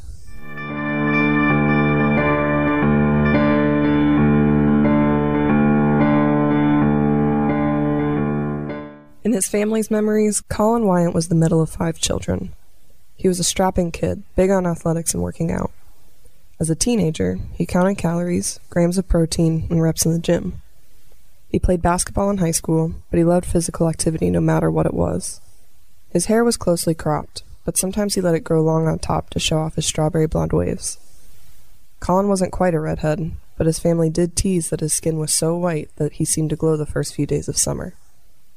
In 9.23 9.33
his 9.33 9.49
family's 9.49 9.91
memories, 9.91 10.39
Collin 10.39 10.85
Wiant 10.85 11.13
was 11.13 11.27
the 11.27 11.35
middle 11.35 11.61
of 11.61 11.69
five 11.69 11.99
children. 11.99 12.53
He 13.17 13.27
was 13.27 13.41
a 13.41 13.43
strapping 13.43 13.91
kid, 13.91 14.23
big 14.37 14.49
on 14.49 14.65
athletics 14.65 15.13
and 15.13 15.21
working 15.21 15.51
out. 15.51 15.71
As 16.59 16.69
a 16.69 16.75
teenager, 16.75 17.37
he 17.53 17.65
counted 17.65 17.97
calories, 17.97 18.59
grams 18.69 18.97
of 18.97 19.09
protein, 19.09 19.67
and 19.69 19.81
reps 19.81 20.05
in 20.05 20.13
the 20.13 20.19
gym. 20.19 20.61
He 21.49 21.59
played 21.59 21.81
basketball 21.81 22.29
in 22.29 22.37
high 22.37 22.51
school, 22.51 22.93
but 23.09 23.17
he 23.17 23.23
loved 23.23 23.45
physical 23.45 23.89
activity 23.89 24.29
no 24.29 24.39
matter 24.39 24.71
what 24.71 24.85
it 24.85 24.93
was. 24.93 25.41
His 26.09 26.25
hair 26.25 26.43
was 26.43 26.57
closely 26.57 26.93
cropped, 26.93 27.43
but 27.65 27.77
sometimes 27.77 28.15
he 28.15 28.21
let 28.21 28.35
it 28.35 28.43
grow 28.43 28.61
long 28.61 28.87
on 28.87 28.99
top 28.99 29.29
to 29.31 29.39
show 29.39 29.59
off 29.59 29.75
his 29.75 29.85
strawberry 29.85 30.27
blonde 30.27 30.53
waves. 30.53 30.97
Collin 31.99 32.27
wasn't 32.27 32.51
quite 32.51 32.73
a 32.73 32.79
redhead, 32.79 33.31
but 33.57 33.67
his 33.67 33.79
family 33.79 34.09
did 34.09 34.35
tease 34.35 34.69
that 34.69 34.79
his 34.79 34.93
skin 34.93 35.17
was 35.17 35.33
so 35.33 35.57
white 35.57 35.89
that 35.97 36.13
he 36.13 36.25
seemed 36.25 36.49
to 36.51 36.55
glow 36.55 36.77
the 36.77 36.85
first 36.85 37.15
few 37.15 37.25
days 37.25 37.47
of 37.47 37.57
summer. 37.57 37.93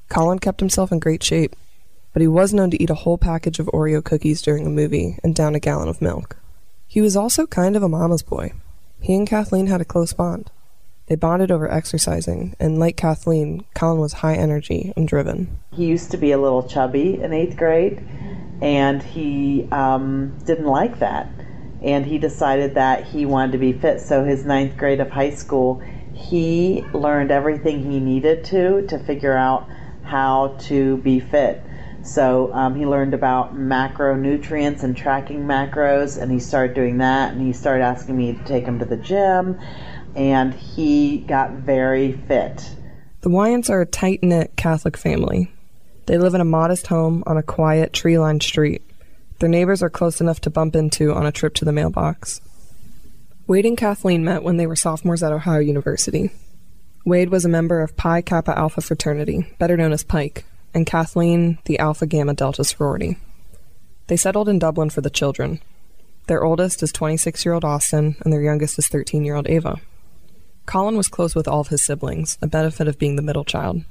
Collin 0.09 0.39
kept 0.39 0.61
himself 0.61 0.93
in 0.93 0.99
great 0.99 1.23
shape, 1.23 1.57
but 2.13 2.21
he 2.21 2.29
was 2.29 2.53
known 2.53 2.71
to 2.71 2.83
eat 2.83 2.91
a 2.91 2.95
whole 2.95 3.19
package 3.19 3.59
of 3.59 3.67
Oreo 3.69 4.05
cookies 4.05 4.43
during 4.43 4.67
a 4.67 4.71
movie 4.71 5.19
and 5.23 5.35
down 5.35 5.55
a 5.55 5.61
gallon 5.61 5.89
of 5.89 6.03
milk. 6.03 6.37
He 6.87 7.01
was 7.01 7.17
also 7.17 7.47
kind 7.47 7.77
of 7.77 7.83
a 7.83 7.89
mama's 7.89 8.23
boy. 8.23 8.53
He 9.01 9.15
and 9.15 9.27
Kathleen 9.27 9.69
had 9.69 9.81
a 9.81 9.85
close 9.85 10.13
bond. 10.13 10.51
They 11.11 11.17
bonded 11.17 11.51
over 11.51 11.69
exercising, 11.69 12.55
and 12.61 12.79
like 12.79 12.97
Kathleen, 12.97 13.65
Collin 13.75 13.99
was 13.99 14.13
high 14.13 14.37
energy 14.37 14.93
and 14.97 15.09
driven. 15.09 15.59
He 15.73 15.87
used 15.87 16.13
to 16.13 16.17
be 16.17 16.31
a 16.31 16.39
little 16.39 16.63
chubby 16.63 17.21
in 17.21 17.33
eighth 17.33 17.57
grade, 17.57 18.01
and 18.63 19.03
he 19.03 19.67
um, 19.73 20.39
didn't 20.47 20.67
like 20.67 21.01
that. 21.01 21.29
And 21.83 22.07
he 22.07 22.19
decided 22.19 22.77
that 22.77 23.09
he 23.09 23.27
wanted 23.27 23.51
to 23.53 23.59
be 23.59 23.73
fit. 23.73 24.01
So, 24.01 24.23
his 24.23 24.45
ninth 24.45 24.77
grade 24.77 25.01
of 25.01 25.11
high 25.11 25.31
school, 25.31 25.83
he 26.15 26.85
learned 26.95 27.33
everything 27.33 27.91
he 27.91 27.99
needed 27.99 28.45
to 28.45 28.87
to 28.87 28.99
figure 29.01 29.37
out 29.37 29.69
how 30.05 30.55
to 30.69 30.99
be 30.99 31.19
fit. 31.19 31.61
So, 32.03 32.53
um, 32.53 32.77
he 32.77 32.87
learned 32.87 33.15
about 33.15 33.57
macronutrients 33.57 34.85
and 34.85 34.97
tracking 34.97 35.41
macros, 35.41 36.23
and 36.23 36.31
he 36.31 36.39
started 36.39 36.77
doing 36.77 36.99
that. 36.99 37.33
And 37.33 37.45
he 37.45 37.53
started 37.53 37.83
asking 37.83 38.17
me 38.17 38.35
to 38.35 38.45
take 38.45 38.65
him 38.65 38.79
to 38.79 38.85
the 38.85 38.97
gym, 38.97 39.59
and 40.15 40.55
he 40.55 41.19
got 41.19 41.53
very 41.53 42.13
fit. 42.13 42.69
The 43.23 43.31
Wiants 43.31 43.71
are 43.71 43.83
a 43.83 43.87
tight 43.87 44.23
knit 44.23 44.57
Catholic 44.57 44.97
family. 44.97 45.53
They 46.07 46.19
live 46.19 46.35
in 46.35 46.41
a 46.41 46.45
modest 46.45 46.87
home 46.87 47.23
on 47.27 47.37
a 47.37 47.43
quiet, 47.43 47.93
tree 47.93 48.19
lined 48.19 48.43
street. 48.43 48.83
Their 49.39 49.49
neighbors 49.49 49.83
are 49.83 49.91
close 49.91 50.21
enough 50.21 50.41
to 50.43 50.51
bump 50.51 50.75
into 50.75 51.13
on 51.13 51.27
a 51.27 51.33
trip 51.33 51.55
to 51.55 51.65
the 51.65 51.73
mailbox. 51.73 52.41
Wade 53.47 53.67
and 53.67 53.77
Kathleen 53.77 54.25
met 54.25 54.43
when 54.43 54.57
they 54.57 54.67
were 54.67 54.77
sophomores 54.77 55.23
at 55.23 55.33
Ohio 55.33 55.61
University. 55.61 56.31
Wade 57.05 57.31
was 57.31 57.45
a 57.45 57.49
member 57.49 57.81
of 57.81 57.97
Pi 57.97 58.23
Kappa 58.23 58.57
Alpha 58.57 58.81
fraternity, 58.81 59.55
better 59.59 59.77
known 59.77 59.93
as 59.93 60.05
Pike, 60.05 60.45
and 60.75 60.87
Kathleen, 60.87 61.59
the 61.65 61.79
Alpha 61.79 62.07
Gamma 62.07 62.35
Delta 62.35 62.65
sorority. 62.65 63.17
They 64.07 64.17
settled 64.17 64.49
in 64.49 64.59
Dublin 64.59 64.91
for 64.91 65.01
the 65.01 65.11
children. 65.11 65.61
Their 66.27 66.45
oldest 66.45 66.83
is 66.83 66.93
26 66.93 67.45
year 67.45 67.55
old 67.55 67.65
Austin, 67.65 68.17
and 68.21 68.33
their 68.33 68.43
youngest 68.43 68.79
is 68.79 68.89
13 68.89 69.25
year 69.25 69.35
old 69.35 69.49
Ava. 69.49 69.81
Collin 70.67 70.97
was 70.97 71.09
close 71.09 71.35
with 71.35 71.49
all 71.49 71.61
of 71.61 71.69
his 71.69 71.83
siblings, 71.83 72.39
a 72.41 72.47
benefit 72.47 72.87
of 72.89 72.99
being 72.99 73.17
the 73.17 73.23
middle 73.23 73.45
child. 73.45 73.83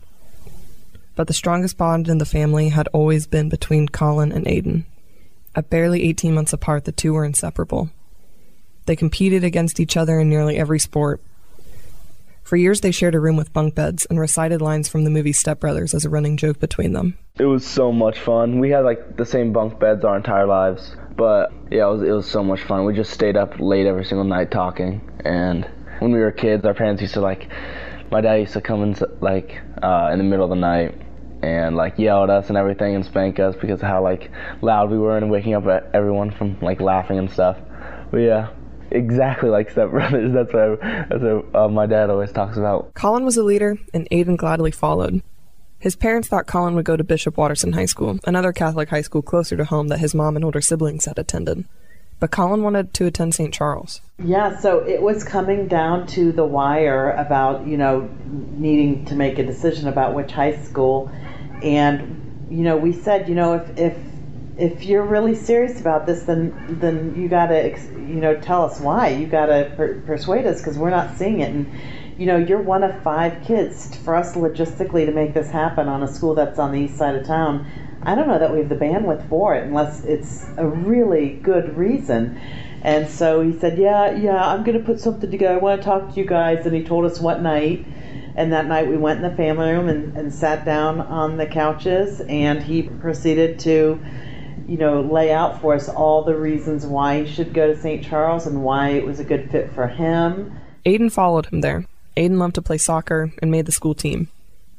But 1.16 1.28
the 1.28 1.34
strongest 1.34 1.78
bond 1.78 2.08
in 2.08 2.18
the 2.18 2.26
family 2.26 2.70
had 2.70 2.88
always 2.94 3.28
been 3.28 3.50
between 3.50 3.90
Collin 3.90 4.32
and 4.32 4.48
Aidan. 4.48 4.86
At 5.56 5.70
barely 5.70 6.04
18 6.04 6.34
months 6.34 6.54
apart, 6.54 6.86
the 6.86 6.92
two 6.92 7.14
were 7.14 7.26
inseparable. 7.26 7.90
They 8.86 8.96
competed 8.96 9.44
against 9.44 9.80
each 9.80 9.98
other 9.98 10.20
in 10.20 10.30
nearly 10.30 10.58
every 10.58 10.80
sport. 10.80 11.22
For 12.44 12.56
years, 12.56 12.82
they 12.82 12.92
shared 12.92 13.14
a 13.14 13.20
room 13.20 13.36
with 13.36 13.54
bunk 13.54 13.76
beds 13.76 14.08
and 14.10 14.20
recited 14.20 14.62
lines 14.62 14.88
from 14.88 15.04
the 15.04 15.12
movie 15.12 15.34
Step 15.34 15.60
Brothers 15.60 15.94
as 15.94 16.06
a 16.06 16.10
running 16.10 16.38
joke 16.38 16.60
between 16.60 16.94
them. 16.94 17.18
It 17.38 17.46
was 17.46 17.64
so 17.64 17.92
much 17.92 18.18
fun. 18.20 18.60
We 18.60 18.72
had 18.72 18.86
like 18.86 19.18
the 19.18 19.26
same 19.26 19.54
bunk 19.54 19.80
beds 19.80 20.04
our 20.04 20.18
entire 20.18 20.48
lives, 20.48 20.96
but 21.16 21.52
yeah, 21.70 21.88
it 21.88 21.92
was 21.92 22.02
it 22.02 22.12
was 22.12 22.26
so 22.26 22.44
much 22.44 22.64
fun. 22.64 22.86
We 22.86 22.96
just 22.96 23.12
stayed 23.12 23.38
up 23.38 23.60
late 23.60 23.86
every 23.86 24.06
single 24.06 24.24
night 24.24 24.50
talking, 24.50 25.02
and 25.24 25.70
when 26.00 26.12
we 26.12 26.20
were 26.20 26.32
kids, 26.32 26.66
our 26.66 26.74
parents 26.74 27.02
used 27.02 27.14
to 27.14 27.22
like, 27.22 27.50
my 28.12 28.22
dad 28.22 28.36
used 28.36 28.54
to 28.54 28.62
come 28.62 28.84
in 28.84 28.96
like 29.22 29.62
uh, 29.84 30.10
in 30.12 30.18
the 30.18 30.24
middle 30.24 30.46
of 30.46 30.50
the 30.50 30.56
night 30.56 31.00
and 31.42 31.76
like 31.76 31.98
yell 31.98 32.24
at 32.24 32.30
us 32.30 32.50
and 32.50 32.58
everything 32.58 32.96
and 32.96 33.06
spank 33.06 33.40
us 33.40 33.56
because 33.56 33.82
of 33.82 33.88
how 33.88 34.04
like 34.04 34.30
loud 34.62 34.90
we 34.90 34.98
were 34.98 35.18
and 35.18 35.30
waking 35.32 35.54
up 35.54 35.66
everyone 35.94 36.32
from 36.32 36.60
like 36.62 36.82
laughing 36.82 37.18
and 37.18 37.32
stuff. 37.32 37.58
But 38.12 38.18
yeah, 38.18 38.50
exactly 38.92 39.50
like 39.50 39.70
Step 39.70 39.90
Brothers. 39.92 40.34
That's 40.34 40.54
what 40.54 40.84
I, 40.84 41.06
that's 41.10 41.22
what 41.22 41.56
uh, 41.56 41.68
my 41.70 41.86
dad 41.86 42.10
always 42.10 42.32
talks 42.32 42.58
about. 42.58 42.94
Collin 42.94 43.26
was 43.26 43.38
a 43.38 43.44
leader, 43.44 43.78
and 43.94 44.08
Aidan 44.12 44.36
gladly 44.36 44.72
followed. 44.72 45.22
His 45.80 45.96
parents 45.96 46.28
thought 46.28 46.46
Collin 46.46 46.76
would 46.76 46.86
go 46.86 46.98
to 46.98 47.04
Bishop 47.06 47.38
Watterson 47.38 47.72
High 47.74 47.86
School, 47.86 48.20
another 48.26 48.52
Catholic 48.52 48.90
high 48.90 49.02
school 49.02 49.22
closer 49.22 49.56
to 49.56 49.64
home 49.64 49.88
that 49.88 50.00
his 50.00 50.14
mom 50.14 50.36
and 50.36 50.44
older 50.44 50.60
siblings 50.60 51.06
had 51.06 51.18
attended. 51.18 51.64
But 52.20 52.32
Collin 52.32 52.64
wanted 52.64 52.94
to 52.96 53.06
attend 53.06 53.34
St. 53.34 53.54
Charles. 53.54 54.02
Yeah, 54.24 54.60
so 54.60 54.80
it 54.80 55.02
was 55.02 55.24
coming 55.24 55.68
down 55.68 56.08
to 56.08 56.34
the 56.34 56.44
wire 56.44 57.12
about, 57.12 57.66
you 57.66 57.78
know, 57.78 58.10
needing 58.26 59.06
to 59.06 59.16
make 59.16 59.40
a 59.40 59.46
decision 59.46 59.88
about 59.88 60.14
which 60.14 60.32
high 60.32 60.58
school. 60.58 61.10
And, 61.64 62.48
you 62.50 62.64
know, 62.64 62.76
we 62.76 62.92
said, 62.92 63.30
you 63.30 63.36
know, 63.36 63.54
if, 63.54 63.78
if 63.78 63.98
if 64.60 64.84
you're 64.84 65.06
really 65.06 65.36
serious 65.36 65.80
about 65.80 66.06
this, 66.06 66.24
then 66.24 66.78
then 66.82 67.16
you 67.16 67.30
got 67.30 67.48
to 67.48 67.70
you 67.94 68.20
know 68.20 68.36
tell 68.40 68.66
us 68.66 68.80
why. 68.80 69.10
You 69.10 69.26
got 69.26 69.46
to 69.46 69.72
per- 69.76 70.02
persuade 70.02 70.46
us 70.46 70.60
because 70.60 70.78
we're 70.78 70.90
not 70.90 71.18
seeing 71.18 71.40
it. 71.40 71.50
And 71.50 71.72
you 72.18 72.26
know 72.26 72.36
you're 72.36 72.62
one 72.62 72.84
of 72.84 73.02
five 73.02 73.42
kids. 73.46 73.96
For 74.04 74.16
us 74.16 74.36
logistically 74.36 75.06
to 75.06 75.14
make 75.14 75.34
this 75.34 75.50
happen 75.50 75.88
on 75.88 76.04
a 76.04 76.08
school 76.08 76.36
that's 76.36 76.60
on 76.60 76.74
the 76.74 76.82
east 76.82 76.98
side 76.98 77.16
of 77.16 77.26
town, 77.26 77.66
I 78.04 78.16
don't 78.16 78.28
know 78.28 78.40
that 78.40 78.52
we 78.52 78.60
have 78.60 78.70
the 78.70 78.76
bandwidth 78.76 79.28
for 79.30 79.56
it 79.56 79.64
unless 79.64 80.04
it's 80.04 80.46
a 80.58 80.66
really 80.66 81.34
good 81.34 81.76
reason. 81.78 82.40
And 82.82 83.10
so 83.10 83.42
he 83.42 83.58
said, 83.60 83.78
yeah, 83.78 84.12
yeah, 84.16 84.42
I'm 84.42 84.64
going 84.64 84.78
to 84.78 84.84
put 84.84 85.00
something 85.00 85.30
together. 85.30 85.56
I 85.56 85.58
want 85.58 85.82
to 85.82 85.86
talk 85.86 86.14
to 86.14 86.20
you 86.20 86.26
guys. 86.26 86.66
And 86.66 86.74
he 86.76 86.84
told 86.84 87.06
us 87.06 87.20
what 87.20 87.42
night. 87.42 87.86
And 88.36 88.54
that 88.54 88.68
night 88.68 88.88
we 88.88 88.96
went 88.96 89.24
in 89.24 89.30
the 89.30 89.36
family 89.36 89.72
room 89.72 89.90
and, 89.90 90.16
and 90.16 90.34
sat 90.34 90.64
down 90.64 91.02
on 91.02 91.36
the 91.36 91.46
couches. 91.46 92.22
And 92.22 92.64
he 92.64 92.84
proceeded 92.84 93.60
to 93.60 94.00
you 94.70 94.78
know, 94.78 95.02
lay 95.02 95.34
out 95.34 95.60
for 95.62 95.74
us 95.74 95.90
all 95.90 96.24
the 96.24 96.38
reasons 96.38 96.86
why 96.86 97.24
he 97.24 97.32
should 97.32 97.54
go 97.56 97.74
to 97.74 97.82
St. 97.82 98.06
Charles 98.06 98.46
and 98.46 98.64
why 98.64 98.90
it 98.90 99.04
was 99.04 99.20
a 99.20 99.24
good 99.24 99.50
fit 99.50 99.72
for 99.74 99.88
him. 99.88 100.60
Aiden 100.86 101.12
followed 101.12 101.48
him 101.48 101.62
there. 101.62 101.86
Aiden 102.16 102.38
loved 102.38 102.54
to 102.56 102.62
play 102.62 102.78
soccer 102.78 103.32
and 103.42 103.50
made 103.50 103.66
the 103.66 103.72
school 103.72 103.96
team. 103.96 104.30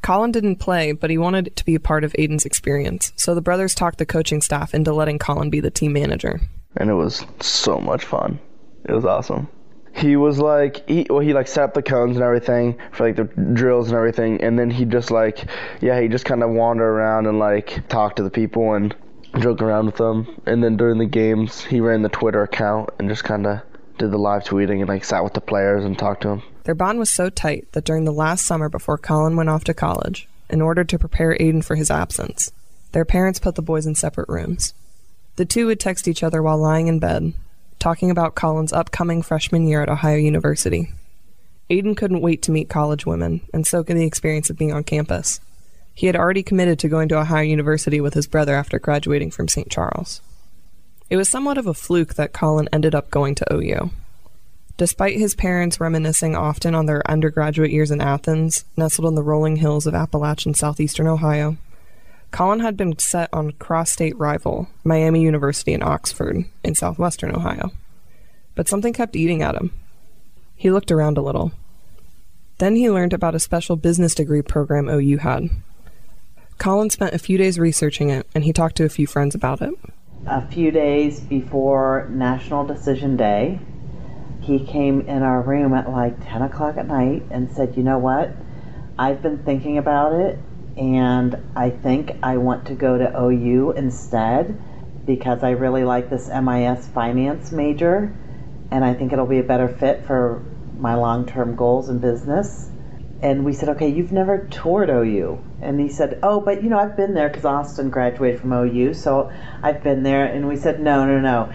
Collin 0.02 0.32
didn't 0.32 0.56
play, 0.56 0.92
but 0.92 1.10
he 1.10 1.18
wanted 1.18 1.54
to 1.56 1.64
be 1.64 1.74
a 1.74 1.80
part 1.80 2.04
of 2.04 2.12
Aiden's 2.14 2.46
experience, 2.46 3.12
so 3.16 3.34
the 3.34 3.42
brothers 3.42 3.74
talked 3.74 3.98
the 3.98 4.06
coaching 4.06 4.40
staff 4.40 4.74
into 4.74 4.92
letting 4.92 5.18
Collin 5.18 5.50
be 5.50 5.60
the 5.60 5.70
team 5.70 5.92
manager. 5.92 6.40
and 6.76 6.88
it 6.90 6.94
was 6.94 7.24
so 7.40 7.78
much 7.78 8.04
fun. 8.04 8.38
It 8.84 8.92
was 8.92 9.04
awesome. 9.04 9.48
He 9.92 10.14
was 10.16 10.38
like, 10.38 10.88
he 10.88 11.06
well, 11.10 11.18
he 11.18 11.32
like 11.34 11.48
set 11.48 11.64
up 11.64 11.74
the 11.74 11.82
cones 11.82 12.16
and 12.16 12.24
everything 12.24 12.78
for 12.92 13.06
like 13.06 13.16
the 13.16 13.24
drills 13.24 13.88
and 13.88 13.96
everything, 13.96 14.40
and 14.40 14.58
then 14.58 14.70
he 14.70 14.84
just 14.84 15.10
like, 15.10 15.44
yeah, 15.80 16.00
he 16.00 16.08
just 16.08 16.24
kind 16.24 16.42
of 16.42 16.50
wander 16.50 16.84
around 16.88 17.26
and 17.26 17.38
like 17.38 17.88
talk 17.88 18.16
to 18.16 18.22
the 18.22 18.30
people 18.30 18.74
and 18.74 18.94
joke 19.40 19.60
around 19.60 19.86
with 19.86 19.96
them. 19.96 20.40
And 20.46 20.62
then 20.62 20.76
during 20.76 20.98
the 20.98 21.06
games, 21.06 21.62
he 21.62 21.80
ran 21.80 22.02
the 22.02 22.08
Twitter 22.08 22.42
account 22.42 22.90
and 22.98 23.08
just 23.08 23.24
kind 23.24 23.46
of 23.46 23.60
did 23.98 24.12
the 24.12 24.18
live 24.18 24.44
tweeting 24.44 24.78
and 24.78 24.88
like 24.88 25.04
sat 25.04 25.24
with 25.24 25.34
the 25.34 25.40
players 25.40 25.84
and 25.84 25.98
talked 25.98 26.22
to 26.22 26.28
them. 26.28 26.42
Their 26.70 26.76
bond 26.76 27.00
was 27.00 27.10
so 27.10 27.30
tight 27.30 27.66
that 27.72 27.84
during 27.84 28.04
the 28.04 28.12
last 28.12 28.46
summer 28.46 28.68
before 28.68 28.96
Collin 28.96 29.34
went 29.34 29.48
off 29.48 29.64
to 29.64 29.74
college, 29.74 30.28
in 30.48 30.62
order 30.62 30.84
to 30.84 31.00
prepare 31.00 31.36
Aiden 31.36 31.64
for 31.64 31.74
his 31.74 31.90
absence, 31.90 32.52
their 32.92 33.04
parents 33.04 33.40
put 33.40 33.56
the 33.56 33.60
boys 33.60 33.86
in 33.86 33.96
separate 33.96 34.28
rooms. 34.28 34.72
The 35.34 35.44
two 35.44 35.66
would 35.66 35.80
text 35.80 36.06
each 36.06 36.22
other 36.22 36.40
while 36.40 36.58
lying 36.58 36.86
in 36.86 37.00
bed, 37.00 37.34
talking 37.80 38.08
about 38.08 38.36
Collin's 38.36 38.72
upcoming 38.72 39.20
freshman 39.20 39.66
year 39.66 39.82
at 39.82 39.88
Ohio 39.88 40.16
University. 40.16 40.92
Aiden 41.68 41.96
couldn't 41.96 42.20
wait 42.20 42.40
to 42.42 42.52
meet 42.52 42.68
college 42.68 43.04
women 43.04 43.40
and 43.52 43.66
soak 43.66 43.90
in 43.90 43.98
the 43.98 44.06
experience 44.06 44.48
of 44.48 44.56
being 44.56 44.72
on 44.72 44.84
campus. 44.84 45.40
He 45.92 46.06
had 46.06 46.14
already 46.14 46.44
committed 46.44 46.78
to 46.78 46.88
going 46.88 47.08
to 47.08 47.18
Ohio 47.18 47.42
University 47.42 48.00
with 48.00 48.14
his 48.14 48.28
brother 48.28 48.54
after 48.54 48.78
graduating 48.78 49.32
from 49.32 49.48
St. 49.48 49.68
Charles. 49.68 50.20
It 51.08 51.16
was 51.16 51.28
somewhat 51.28 51.58
of 51.58 51.66
a 51.66 51.74
fluke 51.74 52.14
that 52.14 52.32
Collin 52.32 52.68
ended 52.72 52.94
up 52.94 53.10
going 53.10 53.34
to 53.34 53.52
OU. 53.52 53.90
Despite 54.80 55.18
his 55.18 55.34
parents 55.34 55.78
reminiscing 55.78 56.34
often 56.34 56.74
on 56.74 56.86
their 56.86 57.02
undergraduate 57.06 57.70
years 57.70 57.90
in 57.90 58.00
Athens, 58.00 58.64
nestled 58.78 59.08
in 59.08 59.14
the 59.14 59.22
rolling 59.22 59.56
hills 59.56 59.86
of 59.86 59.94
Appalachian 59.94 60.54
southeastern 60.54 61.06
Ohio, 61.06 61.58
Collin 62.30 62.60
had 62.60 62.78
been 62.78 62.98
set 62.98 63.28
on 63.30 63.52
cross 63.52 63.92
state 63.92 64.16
rival 64.16 64.68
Miami 64.82 65.20
University 65.20 65.74
in 65.74 65.82
Oxford 65.82 66.46
in 66.64 66.74
southwestern 66.74 67.36
Ohio. 67.36 67.72
But 68.54 68.68
something 68.68 68.94
kept 68.94 69.16
eating 69.16 69.42
at 69.42 69.54
him. 69.54 69.70
He 70.56 70.70
looked 70.70 70.90
around 70.90 71.18
a 71.18 71.22
little. 71.22 71.52
Then 72.56 72.74
he 72.74 72.90
learned 72.90 73.12
about 73.12 73.34
a 73.34 73.38
special 73.38 73.76
business 73.76 74.14
degree 74.14 74.40
program 74.40 74.88
OU 74.88 75.18
had. 75.18 75.50
Collin 76.56 76.88
spent 76.88 77.12
a 77.12 77.18
few 77.18 77.36
days 77.36 77.58
researching 77.58 78.08
it, 78.08 78.26
and 78.34 78.44
he 78.44 78.54
talked 78.54 78.76
to 78.76 78.86
a 78.86 78.88
few 78.88 79.06
friends 79.06 79.34
about 79.34 79.60
it. 79.60 79.74
A 80.26 80.46
few 80.50 80.70
days 80.70 81.20
before 81.20 82.08
National 82.10 82.64
Decision 82.64 83.18
Day, 83.18 83.60
he 84.50 84.66
came 84.66 85.02
in 85.02 85.22
our 85.22 85.40
room 85.40 85.72
at 85.74 85.88
like 85.88 86.16
10 86.28 86.42
o'clock 86.42 86.76
at 86.76 86.86
night 86.88 87.22
and 87.30 87.50
said, 87.52 87.76
You 87.76 87.84
know 87.84 87.98
what? 87.98 88.34
I've 88.98 89.22
been 89.22 89.38
thinking 89.38 89.78
about 89.78 90.12
it, 90.12 90.38
and 90.76 91.36
I 91.54 91.70
think 91.70 92.16
I 92.22 92.36
want 92.38 92.66
to 92.66 92.74
go 92.74 92.98
to 92.98 93.18
OU 93.18 93.72
instead 93.72 94.60
because 95.06 95.42
I 95.42 95.50
really 95.50 95.84
like 95.84 96.10
this 96.10 96.28
MIS 96.28 96.86
finance 96.88 97.52
major, 97.52 98.12
and 98.70 98.84
I 98.84 98.94
think 98.94 99.12
it'll 99.12 99.26
be 99.26 99.38
a 99.38 99.44
better 99.44 99.68
fit 99.68 100.04
for 100.04 100.42
my 100.76 100.94
long 100.96 101.26
term 101.26 101.54
goals 101.54 101.88
in 101.88 101.98
business. 101.98 102.68
And 103.22 103.44
we 103.44 103.52
said, 103.52 103.68
okay, 103.70 103.88
you've 103.88 104.12
never 104.12 104.46
toured 104.50 104.88
OU. 104.88 105.44
And 105.60 105.78
he 105.78 105.90
said, 105.90 106.18
oh, 106.22 106.40
but 106.40 106.62
you 106.62 106.70
know, 106.70 106.78
I've 106.78 106.96
been 106.96 107.14
there 107.14 107.28
because 107.28 107.44
Austin 107.44 107.90
graduated 107.90 108.40
from 108.40 108.52
OU, 108.52 108.94
so 108.94 109.30
I've 109.62 109.82
been 109.82 110.02
there. 110.02 110.24
And 110.24 110.48
we 110.48 110.56
said, 110.56 110.80
no, 110.80 111.04
no, 111.04 111.20
no. 111.20 111.52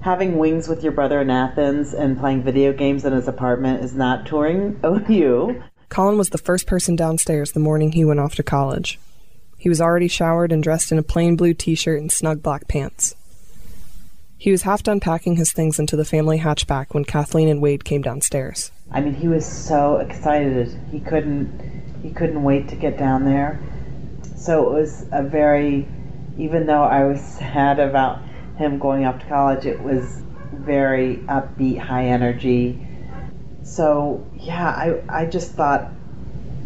Having 0.00 0.38
wings 0.38 0.68
with 0.68 0.82
your 0.84 0.92
brother 0.92 1.20
in 1.20 1.28
Athens 1.28 1.92
and 1.92 2.18
playing 2.18 2.44
video 2.44 2.72
games 2.72 3.04
in 3.04 3.12
his 3.12 3.26
apartment 3.26 3.82
is 3.82 3.94
not 3.94 4.26
touring 4.26 4.78
OU. 4.84 5.62
Collin 5.88 6.16
was 6.16 6.30
the 6.30 6.38
first 6.38 6.66
person 6.66 6.94
downstairs 6.94 7.52
the 7.52 7.60
morning 7.60 7.92
he 7.92 8.04
went 8.04 8.20
off 8.20 8.36
to 8.36 8.42
college. 8.42 8.98
He 9.58 9.68
was 9.68 9.80
already 9.80 10.06
showered 10.06 10.52
and 10.52 10.62
dressed 10.62 10.92
in 10.92 10.98
a 10.98 11.02
plain 11.02 11.34
blue 11.34 11.52
t 11.52 11.74
shirt 11.74 12.00
and 12.00 12.12
snug 12.12 12.42
black 12.42 12.68
pants. 12.68 13.16
He 14.36 14.52
was 14.52 14.62
half 14.62 14.84
done 14.84 15.00
packing 15.00 15.34
his 15.34 15.52
things 15.52 15.80
into 15.80 15.96
the 15.96 16.04
family 16.04 16.38
hatchback 16.38 16.94
when 16.94 17.04
Kathleen 17.04 17.48
and 17.48 17.60
Wade 17.60 17.84
came 17.84 18.02
downstairs. 18.02 18.70
I 18.92 19.00
mean, 19.00 19.14
he 19.14 19.26
was 19.26 19.44
so 19.44 19.96
excited. 19.96 20.68
He 20.92 21.00
couldn't 21.00 22.00
he 22.04 22.10
couldn't 22.10 22.44
wait 22.44 22.68
to 22.68 22.76
get 22.76 22.96
down 22.96 23.24
there. 23.24 23.60
So 24.36 24.68
it 24.68 24.80
was 24.80 25.06
a 25.10 25.24
very 25.24 25.88
even 26.38 26.66
though 26.66 26.84
I 26.84 27.04
was 27.04 27.20
sad 27.38 27.80
about 27.80 28.20
him 28.58 28.78
going 28.78 29.04
off 29.04 29.20
to 29.20 29.26
college, 29.26 29.64
it 29.64 29.80
was 29.80 30.22
very 30.52 31.16
upbeat, 31.28 31.78
high 31.78 32.06
energy. 32.06 32.86
So, 33.62 34.26
yeah, 34.34 34.68
I 34.68 35.02
I 35.08 35.26
just 35.26 35.52
thought 35.52 35.92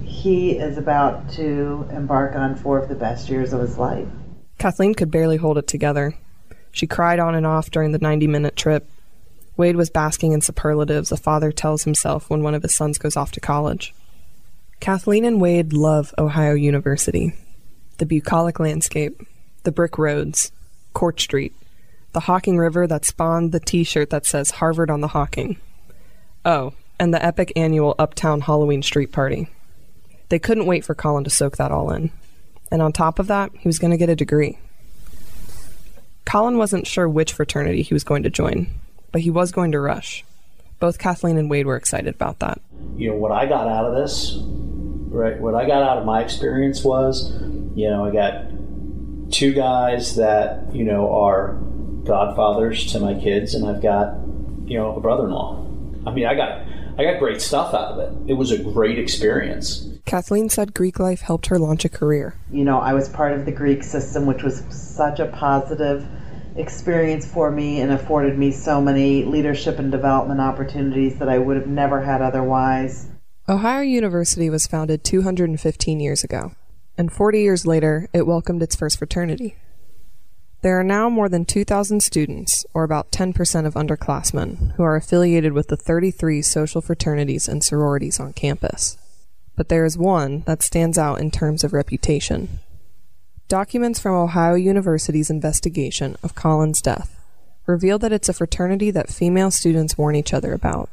he 0.05 0.52
is 0.52 0.78
about 0.78 1.31
to 1.33 1.87
embark 1.90 2.35
on 2.35 2.57
four 2.57 2.78
of 2.78 2.88
the 2.88 2.94
best 2.94 3.28
years 3.28 3.52
of 3.52 3.61
his 3.61 3.78
life. 3.78 4.09
Kathleen 4.59 4.94
could 4.94 5.11
barely 5.11 5.37
hold 5.37 5.59
it 5.59 5.66
together. 5.66 6.14
She 6.70 6.87
cried 6.87 7.18
on 7.18 7.35
and 7.35 7.46
off 7.46 7.70
during 7.70 7.92
the 7.92 7.98
90 7.98 8.26
minute 8.26 8.57
trip. 8.57 8.88
Wade 9.57 9.76
was 9.76 9.90
basking 9.90 10.33
in 10.33 10.40
superlatives 10.40 11.12
a 11.12 11.16
father 11.16 11.52
tells 11.52 11.85
himself 11.85 12.31
when 12.31 12.42
one 12.42 12.55
of 12.55 12.62
his 12.62 12.74
sons 12.74 12.98
goes 12.98 13.16
off 13.16 13.33
to 13.33 13.40
college. 13.40 13.94
Kathleen 14.81 15.24
and 15.24 15.40
Wade 15.40 15.72
love 15.72 16.14
Ohio 16.18 16.55
University. 16.55 17.35
The 17.98 18.07
bucolic 18.07 18.59
landscape, 18.59 19.20
the 19.64 19.72
brick 19.72 19.98
roads, 19.98 20.50
Court 20.94 21.20
Street, 21.20 21.55
the 22.12 22.20
Hocking 22.20 22.59
River 22.59 22.87
that 22.87 23.05
spawned 23.05 23.53
the 23.53 23.61
t 23.61 23.85
shirt 23.85 24.11
that 24.11 24.27
says 24.27 24.53
Harvard 24.53 24.90
on 24.90 25.01
the 25.01 25.09
Hocking. 25.09 25.57
Oh, 26.44 26.72
and 26.98 27.12
the 27.12 27.25
epic 27.25 27.53
annual 27.57 27.94
Uptown 27.98 28.42
Halloween 28.42 28.83
Street 28.83 29.12
Party. 29.12 29.48
They 30.29 30.38
couldn't 30.38 30.66
wait 30.66 30.85
for 30.85 30.94
Collin 30.94 31.25
to 31.25 31.31
soak 31.31 31.57
that 31.57 31.70
all 31.72 31.90
in. 31.92 32.11
And 32.70 32.81
on 32.81 32.92
top 32.92 33.18
of 33.18 33.27
that, 33.27 33.51
he 33.59 33.68
was 33.68 33.79
going 33.79 33.90
to 33.90 33.96
get 33.96 34.09
a 34.09 34.16
degree. 34.16 34.59
Collin 36.25 36.57
wasn't 36.57 36.87
sure 36.87 37.09
which 37.09 37.33
fraternity 37.33 37.83
he 37.83 37.94
was 37.94 38.05
going 38.05 38.22
to 38.22 38.31
join, 38.31 38.68
but 39.11 39.20
he 39.20 39.31
was 39.31 39.53
going 39.53 39.72
to 39.72 39.81
rush. 39.81 40.25
Both 40.81 40.98
Kathleen 40.98 41.37
and 41.37 41.51
Wade 41.51 41.66
were 41.66 41.77
excited 41.77 42.14
about 42.14 42.38
that. 42.38 42.61
you 42.96 43.11
know 43.11 43.16
what 43.16 43.33
I 43.33 43.46
got 43.46 43.68
out 43.68 43.85
of 43.85 43.94
this, 43.94 44.37
right? 44.40 45.38
What 45.38 45.55
I 45.55 45.66
got 45.66 45.83
out 45.83 45.98
of 45.98 46.05
my 46.05 46.22
experience 46.22 46.83
was, 46.83 47.33
you 47.75 47.90
know, 47.90 48.05
I 48.05 48.11
got 48.12 48.46
two 49.31 49.53
guys 49.53 50.16
that 50.16 50.75
you 50.75 50.85
know 50.85 51.11
are 51.12 51.59
godfathers 52.04 52.92
to 52.92 53.00
my 53.00 53.14
kids, 53.14 53.54
and 53.54 53.66
I've 53.66 53.82
got 53.82 54.16
you 54.64 54.78
know 54.78 54.96
a 54.96 55.00
brother-in-law. 55.00 55.66
I 56.06 56.10
mean, 56.10 56.26
I 56.26 56.34
got 56.34 56.66
I 56.98 57.04
got 57.04 57.18
great 57.18 57.40
stuff 57.40 57.74
out 57.74 57.92
of 57.92 57.98
it. 57.98 58.30
It 58.30 58.34
was 58.34 58.50
a 58.50 58.58
great 58.58 58.98
experience. 58.98 59.88
Kathleen 60.04 60.48
said 60.48 60.74
Greek 60.74 60.98
life 60.98 61.20
helped 61.20 61.46
her 61.46 61.58
launch 61.58 61.84
a 61.84 61.88
career. 61.88 62.34
You 62.50 62.64
know, 62.64 62.78
I 62.80 62.92
was 62.92 63.08
part 63.08 63.32
of 63.32 63.46
the 63.46 63.52
Greek 63.52 63.82
system, 63.82 64.26
which 64.26 64.42
was 64.42 64.62
such 64.70 65.20
a 65.20 65.26
positive 65.26 66.06
experience 66.56 67.30
for 67.30 67.50
me 67.50 67.80
and 67.80 67.92
afforded 67.92 68.38
me 68.38 68.50
so 68.50 68.80
many 68.80 69.24
leadership 69.24 69.78
and 69.78 69.90
development 69.90 70.40
opportunities 70.40 71.18
that 71.18 71.28
I 71.28 71.38
would 71.38 71.56
have 71.56 71.66
never 71.66 72.02
had 72.02 72.20
otherwise. 72.20 73.08
Ohio 73.48 73.80
University 73.80 74.50
was 74.50 74.66
founded 74.66 75.02
215 75.02 75.98
years 75.98 76.22
ago, 76.22 76.52
and 76.98 77.12
40 77.12 77.40
years 77.40 77.66
later, 77.66 78.08
it 78.12 78.26
welcomed 78.26 78.62
its 78.62 78.76
first 78.76 78.98
fraternity. 78.98 79.56
There 80.62 80.79
are 80.79 80.85
now 80.85 81.11
more 81.11 81.29
than 81.29 81.44
2,000 81.44 82.05
students, 82.05 82.64
or 82.72 82.85
about 82.85 83.11
10% 83.11 83.66
of 83.66 83.75
underclassmen, 83.75 84.75
who 84.77 84.85
are 84.85 84.94
affiliated 84.94 85.53
with 85.53 85.66
the 85.66 85.77
33 85.77 86.40
social 86.40 86.81
fraternities 86.81 87.48
and 87.48 87.64
sororities 87.64 88.20
on 88.20 88.33
campus. 88.33 88.96
But 89.57 89.68
there 89.68 89.85
is 89.85 89.98
one 89.98 90.44
that 90.46 90.62
stands 90.62 90.96
out 90.96 91.20
in 91.20 91.33
terms 91.33 91.64
of 91.64 91.72
reputation. 91.72 92.61
Documents 93.48 93.98
from 93.98 94.14
Ohio 94.14 94.55
University's 94.55 95.31
investigation 95.31 96.16
of 96.22 96.37
Collin's 96.37 96.81
death 96.81 97.18
reveal 97.66 97.98
that 97.98 98.12
it's 98.12 98.29
a 98.29 98.33
fraternity 98.33 98.92
that 98.92 99.11
female 99.11 99.51
students 99.51 99.98
warn 99.98 100.14
each 100.14 100.33
other 100.33 100.53
about 100.53 100.88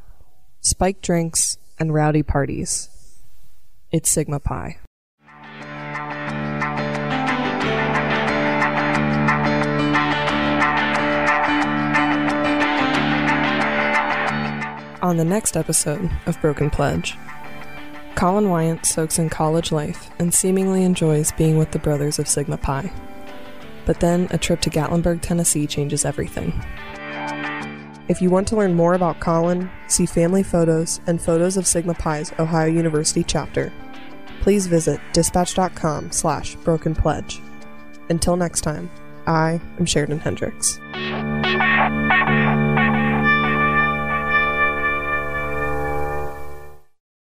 spiked 0.62 1.04
drinks 1.04 1.60
and 1.78 1.94
rowdy 1.94 2.24
parties. 2.24 2.90
It's 3.92 4.10
Sigma 4.10 4.40
Pi. 4.40 4.78
On 15.10 15.18
the 15.18 15.26
next 15.26 15.58
episode 15.58 16.08
of 16.28 16.40
Broken 16.40 16.70
Pledge, 16.70 17.18
Collin 18.14 18.48
Wiant 18.48 18.86
soaks 18.86 19.18
in 19.18 19.28
college 19.28 19.72
life 19.72 20.12
and 20.20 20.32
seemingly 20.32 20.84
enjoys 20.84 21.32
being 21.32 21.58
with 21.58 21.72
the 21.72 21.80
brothers 21.80 22.20
of 22.20 22.28
Sigma 22.28 22.58
Pi. 22.58 22.92
But 23.88 24.02
then 24.02 24.28
a 24.30 24.38
trip 24.38 24.62
to 24.62 24.70
Gatlinburg, 24.70 25.22
Tennessee 25.22 25.66
changes 25.66 26.06
everything. 26.06 26.54
If 28.08 28.22
you 28.22 28.30
want 28.30 28.48
to 28.50 28.56
learn 28.56 28.76
more 28.76 28.94
about 28.94 29.20
Collin, 29.20 29.72
see 29.88 30.06
family 30.06 30.44
photos 30.44 31.02
and 31.08 31.20
photos 31.20 31.58
of 31.58 31.66
Sigma 31.66 31.96
Pi's 31.96 32.32
Ohio 32.38 32.68
University 32.68 33.24
chapter, 33.24 33.74
please 34.42 34.68
visit 34.68 35.02
dispatch.com 35.14 36.12
slash 36.12 36.54
broken 36.58 36.94
pledge. 36.94 37.42
Until 38.10 38.36
next 38.36 38.62
time, 38.62 38.92
I 39.26 39.60
am 39.80 39.88
Sheridan 39.88 40.20
Hendrix. 40.20 40.80